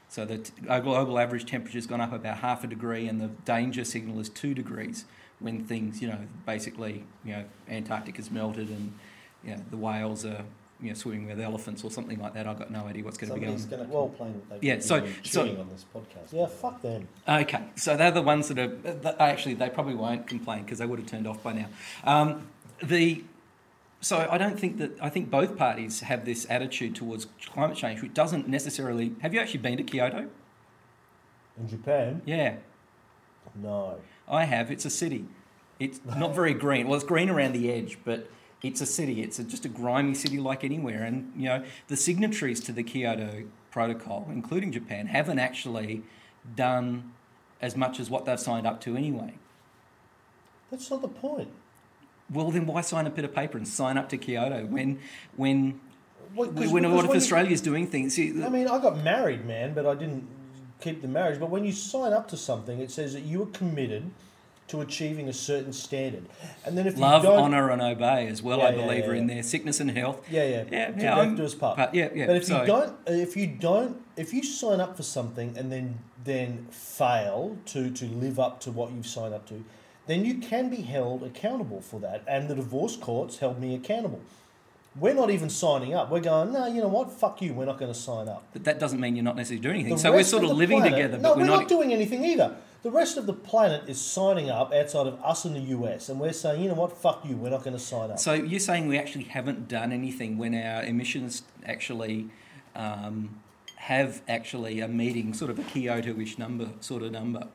So 0.08 0.26
the 0.26 0.38
global 0.82 1.18
average 1.18 1.46
temperature 1.46 1.78
has 1.78 1.88
gone 1.88 2.00
up 2.00 2.14
about 2.14 2.38
half 2.38 2.64
a 2.64 2.68
degree, 2.68 3.08
and 3.08 3.20
the 3.20 3.30
danger 3.46 3.84
signal 3.84 4.20
is 4.20 4.30
two 4.30 4.54
degrees 4.54 5.06
when 5.40 5.66
things, 5.66 6.04
you 6.04 6.08
know, 6.08 6.20
basically, 6.46 7.04
you 7.26 7.34
know, 7.34 7.46
Antarctica's 7.68 8.30
melted 8.30 8.70
and 8.70 8.94
you 9.44 9.52
know, 9.56 9.62
the 9.70 9.78
whales 9.78 10.26
are, 10.26 10.44
you 10.82 10.90
know, 10.90 10.94
swimming 10.96 11.28
with 11.28 11.40
elephants 11.40 11.84
or 11.84 11.92
something 11.92 12.20
like 12.20 12.34
that. 12.34 12.48
I've 12.48 12.60
got 12.60 12.72
no 12.72 12.86
idea 12.86 13.04
what's 13.04 13.18
going 13.18 13.30
to 13.34 13.40
be 13.40 13.46
going. 13.46 13.58
Somebody's 13.58 13.78
going 13.78 13.90
to 13.90 13.96
Well, 13.96 14.08
complain 14.10 14.42
that 14.50 14.64
yeah, 14.64 14.80
so- 14.80 15.06
so- 15.24 15.42
on 15.42 15.70
this 15.70 15.86
podcast. 15.96 16.32
Yeah, 16.34 16.46
fuck 16.48 16.82
them. 16.82 17.08
Okay, 17.28 17.64
so 17.76 17.96
they're 17.98 18.12
the 18.12 18.22
ones 18.22 18.48
that 18.50 18.60
are. 18.60 18.68
That 18.68 19.20
actually, 19.20 19.54
they 19.56 19.70
probably 19.70 19.96
won't 19.96 20.28
complain 20.28 20.64
because 20.64 20.80
they 20.80 20.86
would 20.86 21.00
have 21.00 21.08
turned 21.08 21.28
off 21.28 21.42
by 21.44 21.54
now. 21.54 21.68
Um, 22.04 22.48
the 22.82 23.24
so 24.02 24.28
I 24.30 24.38
don't 24.38 24.60
think 24.60 24.80
that 24.80 24.92
I 25.02 25.08
think 25.10 25.30
both 25.32 25.58
parties 25.58 26.02
have 26.02 26.26
this 26.26 26.46
attitude 26.50 26.96
towards 26.96 27.28
climate 27.54 27.78
change, 27.78 28.02
which 28.02 28.14
doesn't 28.14 28.50
necessarily. 28.50 29.14
Have 29.22 29.34
you 29.34 29.40
actually 29.40 29.60
been 29.62 29.78
to 29.78 29.84
Kyoto? 29.84 30.28
In 31.58 31.70
Japan, 31.70 32.22
Yeah, 32.26 32.56
no. 33.56 34.00
I 34.28 34.46
have. 34.46 34.72
It's 34.72 34.86
a 34.86 34.90
city. 34.90 35.26
It's 35.80 36.00
not 36.04 36.34
very 36.34 36.54
green. 36.54 36.88
Well, 36.88 36.96
it's 36.96 37.04
green 37.06 37.30
around 37.30 37.54
the 37.54 37.72
edge, 37.72 37.98
but 38.04 38.28
it's 38.64 38.80
a 38.80 38.86
city. 38.86 39.22
It's 39.22 39.38
a, 39.40 39.44
just 39.44 39.66
a 39.66 39.70
grimy 39.70 40.14
city 40.16 40.40
like 40.40 40.64
anywhere. 40.64 41.04
And 41.04 41.32
you 41.36 41.46
know, 41.46 41.64
the 41.90 41.98
signatories 41.98 42.62
to 42.62 42.72
the 42.72 42.82
Kyoto 42.82 43.44
Protocol, 43.70 44.28
including 44.32 44.72
Japan, 44.72 45.08
haven't 45.08 45.38
actually 45.40 46.04
done 46.56 47.12
as 47.62 47.76
much 47.76 48.00
as 48.00 48.10
what 48.10 48.26
they've 48.26 48.40
signed 48.40 48.66
up 48.66 48.80
to 48.82 48.96
anyway. 48.96 49.34
That's 50.72 50.90
not 50.90 51.02
the 51.02 51.08
point. 51.10 51.50
Well, 52.32 52.50
then 52.52 52.66
why 52.66 52.82
sign 52.82 53.06
a 53.06 53.10
bit 53.10 53.26
of 53.26 53.36
paper 53.36 53.58
and 53.58 53.68
sign 53.68 53.98
up 53.98 54.10
to 54.10 54.18
Kyoto 54.18 54.66
when 54.66 55.00
when 55.36 55.80
'cause- 56.36 56.72
when 56.72 56.86
a 56.86 56.90
lot 56.90 57.00
of 57.04 57.10
when 57.10 57.18
you- 57.18 57.22
Australia's 57.22 57.62
doing 57.62 57.86
things? 57.88 58.16
See, 58.16 58.30
I 58.44 58.50
mean, 58.50 58.68
I 58.68 58.80
got 58.80 59.04
married, 59.04 59.46
man, 59.46 59.74
but 59.74 59.86
I 59.86 59.94
didn't 59.94 60.26
keep 60.80 61.02
the 61.02 61.08
marriage. 61.08 61.40
But 61.40 61.50
when 61.50 61.66
you 61.66 61.74
sign 61.74 62.14
up 62.14 62.30
to 62.30 62.38
something, 62.38 62.80
it 62.80 62.92
says 62.92 63.14
that 63.14 63.24
you 63.24 63.44
are 63.44 63.48
committed 63.48 64.10
to 64.74 64.82
achieving 64.82 65.30
a 65.30 65.34
certain 65.34 65.72
standard. 65.72 66.26
And 66.66 66.78
then 66.78 66.88
if 66.88 66.98
love, 66.98 67.24
you 67.24 67.30
don't, 67.30 67.40
honour, 67.44 67.70
and 67.70 67.82
obey 67.82 68.28
as 68.28 68.42
well. 68.42 68.58
Yeah, 68.58 68.66
I 68.66 68.70
yeah, 68.72 68.76
believe 68.82 69.04
yeah, 69.06 69.10
are 69.10 69.14
in 69.14 69.28
there. 69.28 69.44
Sickness 69.44 69.80
and 69.80 69.92
health. 69.92 70.26
yeah, 70.30 70.44
yeah, 70.44 70.64
Yeah, 70.72 70.88
to 70.92 71.02
yeah, 71.02 71.16
death 71.16 71.38
do 71.38 71.46
us 71.46 71.56
part. 71.56 71.78
But 71.78 71.94
yeah, 71.96 72.10
yeah. 72.14 72.26
But 72.28 72.36
if 72.38 72.46
so, 72.46 72.62
you 72.62 72.68
don't, 72.68 72.96
if 73.08 73.38
you 73.38 73.48
don't, 73.48 74.02
if 74.18 74.34
you 74.34 74.44
sign 74.44 74.80
up 74.82 74.98
for 74.98 75.04
something 75.04 75.56
and 75.58 75.72
then 75.72 76.00
then 76.24 76.68
fail 76.72 77.58
to 77.68 77.90
to 77.92 78.06
live 78.06 78.40
up 78.40 78.60
to 78.62 78.72
what 78.72 78.92
you've 78.92 79.08
signed 79.08 79.34
up 79.34 79.48
to, 79.50 79.64
then 80.08 80.26
you 80.26 80.36
can 80.40 80.70
be 80.70 80.78
held 80.82 81.24
accountable 81.24 81.82
for 81.82 82.00
that. 82.00 82.24
And 82.28 82.50
the 82.50 82.56
divorce 82.56 82.98
courts 82.98 83.38
held 83.38 83.60
me 83.60 83.76
accountable. 83.76 84.22
We're 84.96 85.16
not 85.16 85.32
even 85.32 85.50
signing 85.50 85.96
up. 85.96 86.12
We're 86.12 86.20
going, 86.20 86.54
no, 86.54 86.68
you 86.68 86.80
know 86.80 86.88
what? 86.88 87.12
Fuck 87.12 87.42
you. 87.42 87.54
We're 87.56 87.66
not 87.66 87.80
going 87.80 87.92
to 87.92 87.98
sign 88.00 88.28
up. 88.28 88.44
but 88.54 88.64
that 88.66 88.80
doesn't 88.80 89.00
mean 89.00 89.16
you're 89.16 89.24
not 89.26 89.36
necessarily 89.36 89.62
doing 89.62 89.76
anything. 89.78 89.96
The 89.96 90.00
so 90.02 90.12
we're 90.12 90.24
sort 90.24 90.44
of, 90.44 90.50
the 90.50 90.56
living 90.56 90.82
planet- 90.82 90.98
together, 90.98 91.18
No, 91.18 91.30
but 91.30 91.38
we're 91.38 91.44
we're 91.44 91.48
not, 91.48 91.60
not. 91.62 91.68
doing 91.70 91.92
anything 91.94 92.24
either. 92.24 92.56
The 92.84 92.92
rest 92.92 93.16
of 93.16 93.26
the 93.26 93.34
planet 93.34 93.88
is 93.88 94.00
signing 94.00 94.50
up 94.50 94.74
outside 94.74 95.08
of 95.08 95.18
us 95.24 95.46
in 95.46 95.54
the 95.54 95.62
US, 95.78 96.10
and 96.10 96.20
we're 96.20 96.34
saying, 96.34 96.62
you 96.62 96.68
know 96.68 96.76
what? 96.76 96.92
Fuck 96.92 97.26
you. 97.26 97.38
We're 97.38 97.50
not 97.50 97.64
going 97.64 97.78
to 97.78 97.82
sign 97.82 98.12
up. 98.12 98.20
so 98.20 98.34
you're 98.34 98.60
saying 98.60 98.88
we 98.88 98.98
actually 98.98 99.24
haven't 99.24 99.70
done 99.70 99.94
anything 99.94 100.38
when 100.38 100.54
our 100.54 100.84
emissions 100.84 101.44
actually 101.66 102.30
um, 102.76 103.42
have 103.78 104.22
actually 104.28 104.82
a 104.82 104.90
meeting, 104.90 105.34
sort 105.34 105.50
of 105.50 105.60
a 105.60 105.64
Kyoto-ish 105.64 106.38
number, 106.38 106.72
sort 106.82 107.04
of 107.04 107.14
number. 107.14 107.48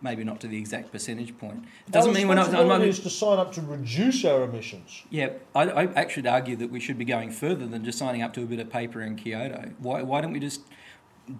Maybe 0.00 0.24
not 0.24 0.40
to 0.40 0.48
the 0.48 0.58
exact 0.58 0.90
percentage 0.90 1.38
point. 1.38 1.62
It 1.86 1.92
doesn't 1.92 2.12
mean 2.12 2.26
we're 2.26 2.34
not. 2.34 2.48
Responsibility 2.48 2.86
not 2.86 2.88
is 2.88 2.98
to 2.98 3.10
sign 3.10 3.38
up 3.38 3.52
to 3.52 3.60
reduce 3.60 4.24
our 4.24 4.42
emissions. 4.42 5.04
Yeah, 5.10 5.34
I, 5.54 5.62
I 5.70 5.84
actually 5.92 6.28
argue 6.28 6.56
that 6.56 6.72
we 6.72 6.80
should 6.80 6.98
be 6.98 7.04
going 7.04 7.30
further 7.30 7.66
than 7.66 7.84
just 7.84 7.98
signing 7.98 8.20
up 8.20 8.32
to 8.32 8.42
a 8.42 8.46
bit 8.46 8.58
of 8.58 8.68
paper 8.68 9.00
in 9.00 9.14
Kyoto. 9.14 9.70
Why, 9.78 10.02
why 10.02 10.20
don't 10.20 10.32
we 10.32 10.40
just 10.40 10.62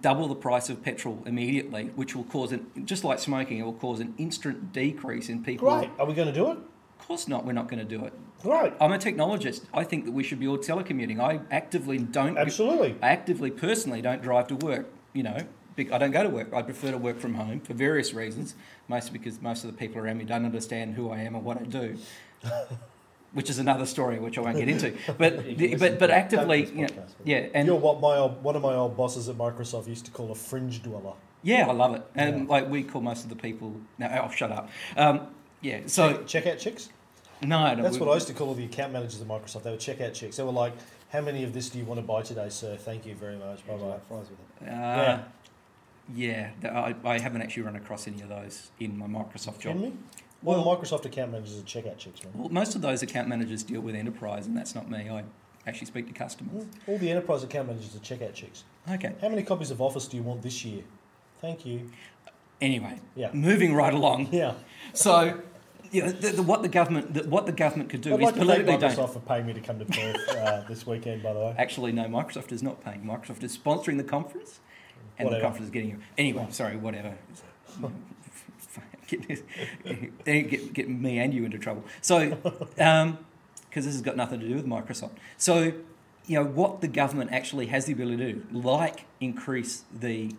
double 0.01 0.27
the 0.27 0.35
price 0.35 0.69
of 0.69 0.81
petrol 0.83 1.21
immediately, 1.25 1.85
which 1.95 2.15
will 2.15 2.23
cause 2.23 2.51
an 2.51 2.65
just 2.85 3.03
like 3.03 3.19
smoking, 3.19 3.59
it 3.59 3.63
will 3.63 3.73
cause 3.73 3.99
an 3.99 4.13
instant 4.17 4.71
decrease 4.71 5.29
in 5.29 5.43
people. 5.43 5.69
Great. 5.69 5.89
Are 5.99 6.05
we 6.05 6.13
going 6.13 6.27
to 6.27 6.33
do 6.33 6.51
it? 6.51 6.57
Of 6.57 7.07
course 7.07 7.27
not. 7.27 7.45
We're 7.45 7.53
not 7.53 7.67
going 7.67 7.85
to 7.85 7.97
do 7.97 8.05
it. 8.05 8.13
Right. 8.43 8.73
I'm 8.79 8.91
a 8.91 8.97
technologist. 8.97 9.65
I 9.73 9.83
think 9.83 10.05
that 10.05 10.11
we 10.11 10.23
should 10.23 10.39
be 10.39 10.47
all 10.47 10.57
telecommuting. 10.57 11.19
I 11.19 11.41
actively 11.51 11.97
don't. 11.97 12.37
Absolutely. 12.37 12.95
I 13.01 13.09
actively, 13.09 13.51
personally, 13.51 14.01
don't 14.01 14.21
drive 14.21 14.47
to 14.47 14.55
work. 14.55 14.91
You 15.13 15.23
know, 15.23 15.37
I 15.77 15.97
don't 15.97 16.11
go 16.11 16.23
to 16.23 16.29
work. 16.29 16.53
I 16.53 16.61
prefer 16.61 16.91
to 16.91 16.97
work 16.97 17.19
from 17.19 17.35
home 17.35 17.59
for 17.59 17.73
various 17.73 18.13
reasons. 18.13 18.55
Mostly 18.87 19.17
because 19.17 19.41
most 19.41 19.63
of 19.63 19.71
the 19.71 19.77
people 19.77 20.01
around 20.01 20.17
me 20.17 20.25
don't 20.25 20.45
understand 20.45 20.95
who 20.95 21.09
I 21.09 21.19
am 21.19 21.35
or 21.35 21.41
what 21.41 21.57
I 21.59 21.63
do. 21.63 21.97
Which 23.33 23.49
is 23.49 23.57
another 23.57 23.87
story, 23.87 24.19
which 24.19 24.37
I 24.37 24.41
won't 24.41 24.57
get 24.57 24.69
into. 24.69 24.93
But 25.17 25.43
the, 25.57 25.75
but 25.75 25.97
but 25.97 26.11
actively, 26.11 26.63
come 26.67 26.77
you 26.77 26.87
know, 26.87 27.05
yeah. 27.23 27.47
And 27.55 27.65
you're 27.67 27.75
what 27.75 27.99
my 27.99 28.15
old, 28.17 28.43
one 28.43 28.55
of 28.55 28.61
my 28.61 28.73
old 28.75 28.95
bosses 28.95 29.27
at 29.27 29.35
Microsoft 29.37 29.87
used 29.87 30.05
to 30.05 30.11
call 30.11 30.31
a 30.31 30.35
fringe 30.35 30.83
dweller. 30.83 31.13
yeah, 31.41 31.67
I 31.67 31.73
love 31.73 31.95
it. 31.95 32.03
And 32.13 32.41
Yeah. 32.41 32.51
like 32.53 32.69
we 32.69 32.83
call 32.83 33.01
most 33.01 33.23
of 33.23 33.29
the 33.29 33.35
people. 33.35 33.75
No, 33.97 34.07
oh, 34.23 34.29
shut 34.31 34.51
up. 34.51 34.69
Um, 34.95 35.27
yeah, 35.61 35.79
so 35.87 36.17
check, 36.17 36.27
check 36.27 36.47
out 36.47 36.59
chicks. 36.59 36.89
no, 37.41 37.73
no, 37.73 37.81
That's 37.81 37.95
we- 37.97 38.05
what 38.05 38.11
I 38.11 38.15
used 38.15 38.27
to 38.27 38.33
call 38.33 38.49
all 38.49 38.53
the 38.53 38.65
account 38.65 38.93
managers 38.93 39.19
at 39.19 39.27
Microsoft. 39.27 39.63
They 39.63 39.71
were 39.71 39.77
check 39.77 39.99
out 39.99 40.13
chicks. 40.13 40.37
They 40.37 40.43
were 40.43 40.51
like, 40.51 40.73
"How 41.09 41.21
many 41.21 41.43
of 41.43 41.53
this 41.53 41.69
do 41.69 41.79
you 41.79 41.85
want 41.85 41.99
to 42.01 42.05
buy 42.05 42.21
today, 42.21 42.49
sir? 42.49 42.75
Thank 42.77 43.05
you 43.07 43.15
very 43.15 43.37
much. 43.37 43.65
Bye 43.65 43.77
bye." 43.77 43.85
like 43.87 44.07
fries 44.07 44.27
with 44.29 44.67
it? 44.67 44.71
Uh, 44.71 45.19
yeah, 46.13 46.51
th- 46.61 46.71
I, 46.73 46.93
I 47.03 47.17
haven't 47.19 47.41
actually 47.41 47.63
run 47.63 47.75
across 47.77 48.07
any 48.07 48.21
of 48.21 48.29
those 48.29 48.69
in 48.79 48.95
my 48.97 49.07
Microsoft 49.07 49.59
job. 49.59 49.77
Kidding 49.77 49.97
the 50.43 50.51
Microsoft 50.51 51.05
account 51.05 51.31
managers 51.31 51.59
are 51.59 51.63
check 51.63 51.87
out 51.87 51.97
chicks, 51.97 52.23
man. 52.23 52.33
Well, 52.35 52.49
most 52.49 52.75
of 52.75 52.81
those 52.81 53.01
account 53.01 53.27
managers 53.27 53.63
deal 53.63 53.81
with 53.81 53.95
enterprise, 53.95 54.45
and 54.45 54.55
that's 54.57 54.75
not 54.75 54.89
me. 54.89 55.09
I 55.09 55.23
actually 55.65 55.87
speak 55.87 56.07
to 56.07 56.13
customers. 56.13 56.65
All 56.87 56.97
the 56.97 57.09
enterprise 57.09 57.43
account 57.43 57.67
managers 57.67 57.95
are 57.95 57.99
check 57.99 58.21
out 58.21 58.33
chicks. 58.33 58.63
Okay. 58.89 59.13
How 59.21 59.29
many 59.29 59.43
copies 59.43 59.71
of 59.71 59.81
Office 59.81 60.07
do 60.07 60.17
you 60.17 60.23
want 60.23 60.41
this 60.41 60.63
year? 60.65 60.83
Thank 61.39 61.65
you. 61.65 61.89
Anyway, 62.61 62.99
Yeah. 63.15 63.29
moving 63.33 63.73
right 63.73 63.93
along. 63.93 64.29
Yeah. 64.31 64.53
So, 64.93 65.39
you 65.91 66.03
know, 66.03 66.11
the, 66.11 66.29
the, 66.29 66.43
what 66.43 66.61
the 66.61 66.69
government 66.69 67.13
the, 67.13 67.23
what 67.29 67.45
the 67.45 67.51
government 67.51 67.89
could 67.89 68.01
do 68.01 68.13
I'd 68.13 68.19
is 68.19 68.23
like 68.25 68.35
to 68.35 68.45
thank 68.45 68.65
politically 68.65 68.87
Microsoft 68.89 68.95
don't. 68.95 69.13
for 69.13 69.19
paying 69.19 69.45
me 69.45 69.53
to 69.53 69.59
come 69.61 69.79
to 69.79 69.85
Perth 69.85 70.29
uh, 70.29 70.61
this 70.69 70.87
weekend, 70.87 71.23
by 71.23 71.33
the 71.33 71.39
way. 71.39 71.55
Actually, 71.57 71.91
no. 71.91 72.05
Microsoft 72.05 72.51
is 72.51 72.63
not 72.63 72.83
paying. 72.83 73.03
Microsoft 73.03 73.43
is 73.43 73.57
sponsoring 73.57 73.97
the 73.97 74.03
conference, 74.03 74.59
and 75.17 75.25
Whatever. 75.25 75.39
the 75.41 75.45
conference 75.45 75.65
is 75.65 75.71
getting 75.71 75.89
you. 75.89 75.97
Anyway, 76.17 76.47
sorry. 76.51 76.77
Whatever. 76.77 77.15
get, 79.21 80.49
get, 80.49 80.73
get 80.73 80.89
me 80.89 81.19
and 81.19 81.33
you 81.33 81.45
into 81.45 81.57
trouble. 81.57 81.83
So, 82.01 82.37
um, 82.79 83.19
because 83.69 83.85
this 83.85 83.95
has 83.95 84.01
got 84.01 84.15
nothing 84.15 84.39
to 84.39 84.47
do 84.47 84.55
with 84.55 84.67
Microsoft. 84.67 85.17
So, 85.37 85.73
you 86.27 86.39
know, 86.39 86.45
what 86.45 86.81
the 86.81 86.87
government 86.87 87.31
actually 87.31 87.67
has 87.67 87.85
the 87.85 87.93
ability 87.93 88.17
to 88.17 88.33
do, 88.33 88.45
like 88.51 89.05
increase 89.19 89.83
the 89.91 90.31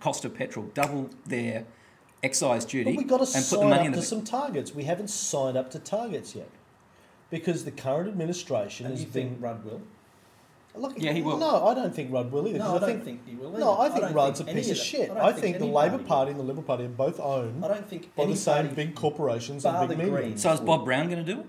cost 0.00 0.24
of 0.24 0.34
petrol, 0.34 0.66
double 0.74 1.10
their 1.26 1.66
excise 2.22 2.64
duty 2.64 2.90
But 2.90 2.98
we've 2.98 3.06
got 3.06 3.18
to 3.18 3.36
and 3.36 3.44
put 3.44 3.56
the 3.56 3.56
sign 3.56 3.68
money 3.68 3.80
up 3.80 3.86
in 3.86 3.92
to 3.92 4.00
the. 4.00 4.06
some 4.06 4.22
targets. 4.22 4.74
We 4.74 4.84
haven't 4.84 5.10
signed 5.10 5.56
up 5.56 5.70
to 5.72 5.78
targets 5.78 6.34
yet. 6.34 6.48
Because 7.30 7.64
the 7.64 7.70
current 7.70 8.08
administration 8.08 8.86
And 8.86 8.94
has 8.94 9.04
you 9.04 9.10
think 9.10 9.32
been. 9.32 9.40
Rudd 9.40 9.64
will? 9.64 9.82
Look, 10.76 10.94
Yeah, 10.96 11.12
he 11.12 11.22
will. 11.22 11.38
No, 11.38 11.66
I 11.66 11.74
don't 11.74 11.94
think 11.94 12.12
Rudd 12.12 12.32
will 12.32 12.48
either. 12.48 12.58
'cause 12.58 12.68
No, 12.80 12.86
I 12.86 12.90
don't 12.90 13.04
think 13.04 13.28
he 13.28 13.36
will. 13.36 13.50
Either. 13.50 13.58
No. 13.60 13.78
I 13.78 13.88
think 13.90 14.00
don't 14.02 14.12
Rudd's 14.14 14.38
think 14.40 14.50
a 14.50 14.54
piece 14.54 14.70
of 14.70 14.76
the- 14.76 14.82
shit. 14.82 15.08
don't 15.08 15.18
I 15.18 15.32
think 15.32 15.58
the 15.58 15.66
Labor. 15.66 15.98
Party 15.98 16.32
and 16.32 16.40
the 16.40 16.44
Liberal 16.44 16.64
Party 16.64 16.84
are 16.84 16.88
both 16.88 17.20
owned 17.20 17.64
I 17.64 17.68
don't 17.68 17.88
think 17.88 18.14
by 18.16 18.24
the 18.26 18.34
same 18.36 18.74
big 18.74 18.94
corporations 18.96 19.64
and 19.64 19.88
big 19.88 19.98
the 19.98 20.04
media. 20.10 20.36
So 20.36 20.50
is. 20.52 20.60
Bob 20.60 20.84
Brown 20.84 21.08
going 21.08 21.24
to 21.24 21.32
do 21.34 21.40
it? 21.40 21.46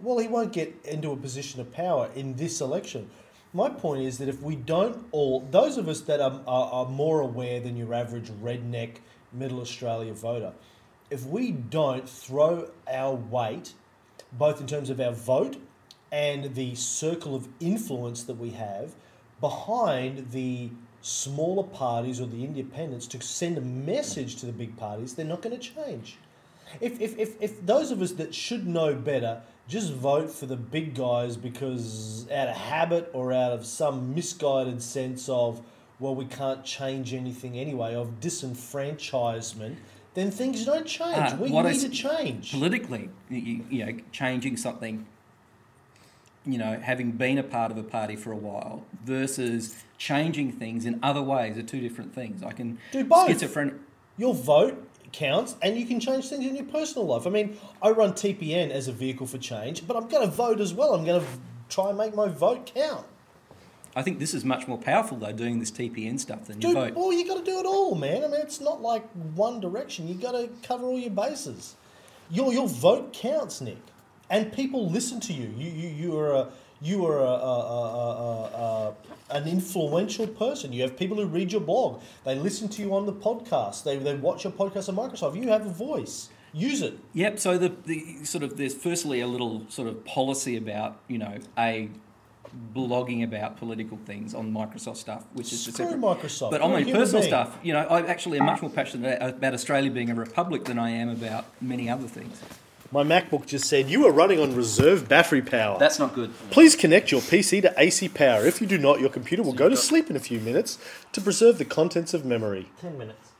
Well, 0.00 0.18
he 0.18 0.28
won't 0.28 0.52
get 0.52 0.74
into 0.84 1.10
a 1.10 1.16
position 1.16 1.60
of 1.60 1.72
power 1.72 2.10
in 2.14 2.36
this 2.36 2.60
election. 2.60 3.10
My 3.52 3.68
point 3.68 4.02
is 4.04 4.18
that 4.18 4.28
if 4.28 4.40
we 4.40 4.54
don't 4.54 5.04
all, 5.10 5.40
those 5.50 5.76
of 5.76 5.88
us 5.88 6.00
that 6.02 6.20
are, 6.20 6.40
are, 6.46 6.70
are 6.72 6.86
more 6.86 7.20
aware 7.20 7.58
than 7.58 7.76
your 7.76 7.92
average 7.92 8.30
redneck 8.30 8.98
middle 9.32 9.60
Australia 9.60 10.14
voter, 10.14 10.52
if 11.10 11.26
we 11.26 11.50
don't 11.50 12.08
throw 12.08 12.70
our 12.88 13.14
weight, 13.16 13.74
both 14.32 14.60
in 14.60 14.68
terms 14.68 14.88
of 14.90 15.00
our 15.00 15.10
vote 15.10 15.56
and 16.12 16.54
the 16.54 16.74
circle 16.74 17.34
of 17.34 17.48
influence 17.60 18.24
that 18.24 18.36
we 18.36 18.50
have, 18.50 18.94
behind 19.40 20.32
the 20.32 20.70
smaller 21.02 21.62
parties 21.62 22.20
or 22.20 22.26
the 22.26 22.44
independents 22.44 23.06
to 23.06 23.20
send 23.20 23.56
a 23.56 23.60
message 23.60 24.36
to 24.36 24.46
the 24.46 24.52
big 24.52 24.76
parties, 24.76 25.14
they're 25.14 25.24
not 25.24 25.42
going 25.42 25.58
to 25.58 25.74
change. 25.74 26.16
If, 26.80 27.00
if, 27.00 27.18
if, 27.18 27.40
if 27.40 27.64
those 27.66 27.90
of 27.90 28.00
us 28.00 28.12
that 28.12 28.34
should 28.34 28.66
know 28.66 28.94
better 28.94 29.42
just 29.66 29.92
vote 29.92 30.30
for 30.30 30.46
the 30.46 30.56
big 30.56 30.94
guys 30.94 31.36
because 31.36 32.26
out 32.30 32.48
of 32.48 32.56
habit 32.56 33.08
or 33.12 33.32
out 33.32 33.52
of 33.52 33.64
some 33.64 34.14
misguided 34.14 34.82
sense 34.82 35.28
of, 35.28 35.62
well, 36.00 36.14
we 36.14 36.24
can't 36.24 36.64
change 36.64 37.14
anything 37.14 37.56
anyway, 37.56 37.94
of 37.94 38.20
disenfranchisement, 38.20 39.76
then 40.14 40.30
things 40.30 40.64
don't 40.64 40.86
change. 40.86 41.16
Ah, 41.16 41.36
we 41.38 41.50
need 41.50 41.66
is- 41.66 41.84
to 41.84 41.88
change. 41.88 42.52
politically, 42.52 43.10
you 43.30 43.86
know, 43.86 43.96
changing 44.10 44.56
something, 44.56 45.06
you 46.46 46.58
know, 46.58 46.78
having 46.80 47.12
been 47.12 47.38
a 47.38 47.42
part 47.42 47.70
of 47.70 47.76
a 47.78 47.82
party 47.82 48.16
for 48.16 48.32
a 48.32 48.36
while 48.36 48.84
versus 49.04 49.82
changing 49.98 50.52
things 50.52 50.86
in 50.86 50.98
other 51.02 51.22
ways 51.22 51.58
are 51.58 51.62
two 51.62 51.80
different 51.80 52.14
things. 52.14 52.42
I 52.42 52.52
can 52.52 52.78
Do 52.92 53.04
both. 53.04 53.28
schizophrenic. 53.28 53.74
Your 54.16 54.34
vote 54.34 54.86
counts 55.12 55.56
and 55.62 55.76
you 55.76 55.84
can 55.86 55.98
change 56.00 56.28
things 56.28 56.46
in 56.46 56.54
your 56.56 56.64
personal 56.64 57.06
life. 57.06 57.26
I 57.26 57.30
mean, 57.30 57.56
I 57.82 57.90
run 57.90 58.12
TPN 58.12 58.70
as 58.70 58.88
a 58.88 58.92
vehicle 58.92 59.26
for 59.26 59.38
change, 59.38 59.86
but 59.86 59.96
I'm 59.96 60.08
going 60.08 60.24
to 60.28 60.34
vote 60.34 60.60
as 60.60 60.72
well. 60.72 60.94
I'm 60.94 61.04
going 61.04 61.20
to 61.20 61.26
try 61.68 61.88
and 61.90 61.98
make 61.98 62.14
my 62.14 62.28
vote 62.28 62.70
count. 62.74 63.06
I 63.96 64.02
think 64.02 64.18
this 64.20 64.34
is 64.34 64.44
much 64.44 64.68
more 64.68 64.78
powerful 64.78 65.18
though, 65.18 65.32
doing 65.32 65.58
this 65.58 65.70
TPN 65.70 66.18
stuff 66.20 66.44
than 66.46 66.60
your 66.60 66.72
Dude, 66.74 66.94
vote. 66.94 66.94
well, 66.94 67.12
you 67.12 67.26
got 67.26 67.38
to 67.38 67.44
do 67.44 67.58
it 67.58 67.66
all, 67.66 67.96
man. 67.96 68.22
I 68.22 68.28
mean, 68.28 68.40
it's 68.40 68.60
not 68.60 68.80
like 68.80 69.06
one 69.34 69.58
direction. 69.60 70.06
You 70.06 70.14
got 70.14 70.32
to 70.32 70.48
cover 70.62 70.84
all 70.86 70.98
your 70.98 71.10
bases. 71.10 71.74
Your 72.30 72.52
your 72.52 72.68
vote 72.68 73.12
counts, 73.12 73.60
Nick, 73.60 73.78
and 74.30 74.52
people 74.52 74.88
listen 74.88 75.20
to 75.20 75.32
you. 75.32 75.52
You 75.56 75.70
you 75.70 75.88
you 75.88 76.18
are 76.18 76.32
a 76.32 76.48
you 76.82 77.04
are 77.06 77.18
a, 77.18 77.22
a, 77.22 77.58
a, 77.60 78.06
a, 78.14 78.94
a, 79.30 79.36
an 79.36 79.46
influential 79.46 80.26
person. 80.26 80.72
You 80.72 80.80
have 80.82 80.96
people 80.96 81.18
who 81.18 81.26
read 81.26 81.52
your 81.52 81.60
blog. 81.60 82.00
They 82.24 82.34
listen 82.34 82.68
to 82.70 82.82
you 82.82 82.94
on 82.94 83.04
the 83.06 83.12
podcast. 83.12 83.84
They 83.84 83.98
they 83.98 84.14
watch 84.14 84.44
your 84.44 84.52
podcast 84.52 84.88
on 84.88 84.96
Microsoft. 84.96 85.36
You 85.36 85.48
have 85.48 85.66
a 85.66 85.70
voice. 85.70 86.30
Use 86.52 86.82
it. 86.82 86.98
Yep. 87.12 87.38
So 87.38 87.58
the, 87.58 87.72
the 87.84 88.24
sort 88.24 88.42
of 88.42 88.56
there's 88.56 88.74
firstly 88.74 89.20
a 89.20 89.26
little 89.26 89.66
sort 89.68 89.88
of 89.88 90.04
policy 90.04 90.56
about 90.56 90.96
you 91.06 91.18
know 91.18 91.36
a 91.58 91.90
blogging 92.74 93.22
about 93.22 93.56
political 93.56 93.96
things 94.06 94.34
on 94.34 94.52
Microsoft 94.52 94.96
stuff, 94.96 95.24
which 95.34 95.52
is 95.52 95.62
Screw 95.62 95.72
separate- 95.72 96.00
Microsoft. 96.00 96.50
But 96.50 96.60
on 96.62 96.72
my 96.72 96.82
personal 96.82 97.22
being. 97.22 97.30
stuff, 97.30 97.58
you 97.62 97.72
know, 97.72 97.80
I 97.80 98.00
actually 98.06 98.38
am 98.40 98.46
much 98.46 98.62
more 98.62 98.70
passionate 98.70 99.18
about 99.20 99.54
Australia 99.54 99.90
being 99.90 100.10
a 100.10 100.14
republic 100.14 100.64
than 100.64 100.78
I 100.78 100.90
am 100.90 101.08
about 101.08 101.44
many 101.60 101.88
other 101.88 102.08
things. 102.08 102.42
My 102.92 103.04
MacBook 103.04 103.46
just 103.46 103.66
said 103.66 103.88
you 103.88 104.04
are 104.06 104.10
running 104.10 104.40
on 104.40 104.54
reserve 104.54 105.08
battery 105.08 105.42
power. 105.42 105.78
That's 105.78 106.00
not 106.00 106.12
good. 106.12 106.32
Please 106.50 106.74
connect 106.74 107.12
your 107.12 107.20
PC 107.20 107.62
to 107.62 107.72
AC 107.76 108.08
power. 108.08 108.44
If 108.44 108.60
you 108.60 108.66
do 108.66 108.78
not, 108.78 109.00
your 109.00 109.10
computer 109.10 109.44
will 109.44 109.52
go 109.52 109.68
to 109.68 109.76
sleep 109.76 110.10
in 110.10 110.16
a 110.16 110.20
few 110.20 110.40
minutes 110.40 110.76
to 111.12 111.20
preserve 111.20 111.58
the 111.58 111.64
contents 111.64 112.14
of 112.14 112.24
memory. 112.24 112.68
Ten 112.80 112.98
minutes. 112.98 113.30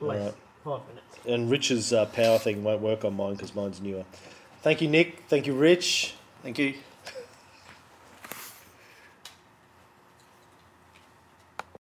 Less. 0.00 0.20
Right. 0.20 0.34
Five 0.64 0.80
minutes. 0.88 1.26
And 1.26 1.50
Rich's 1.50 1.92
uh, 1.94 2.06
power 2.06 2.38
thing 2.38 2.62
won't 2.62 2.82
work 2.82 3.04
on 3.04 3.16
mine 3.16 3.34
because 3.34 3.54
mine's 3.54 3.80
newer. 3.80 4.04
Thank 4.62 4.82
you, 4.82 4.88
Nick. 4.88 5.24
Thank 5.28 5.46
you, 5.46 5.54
Rich. 5.54 6.14
Thank 6.42 6.58
you. 6.58 6.74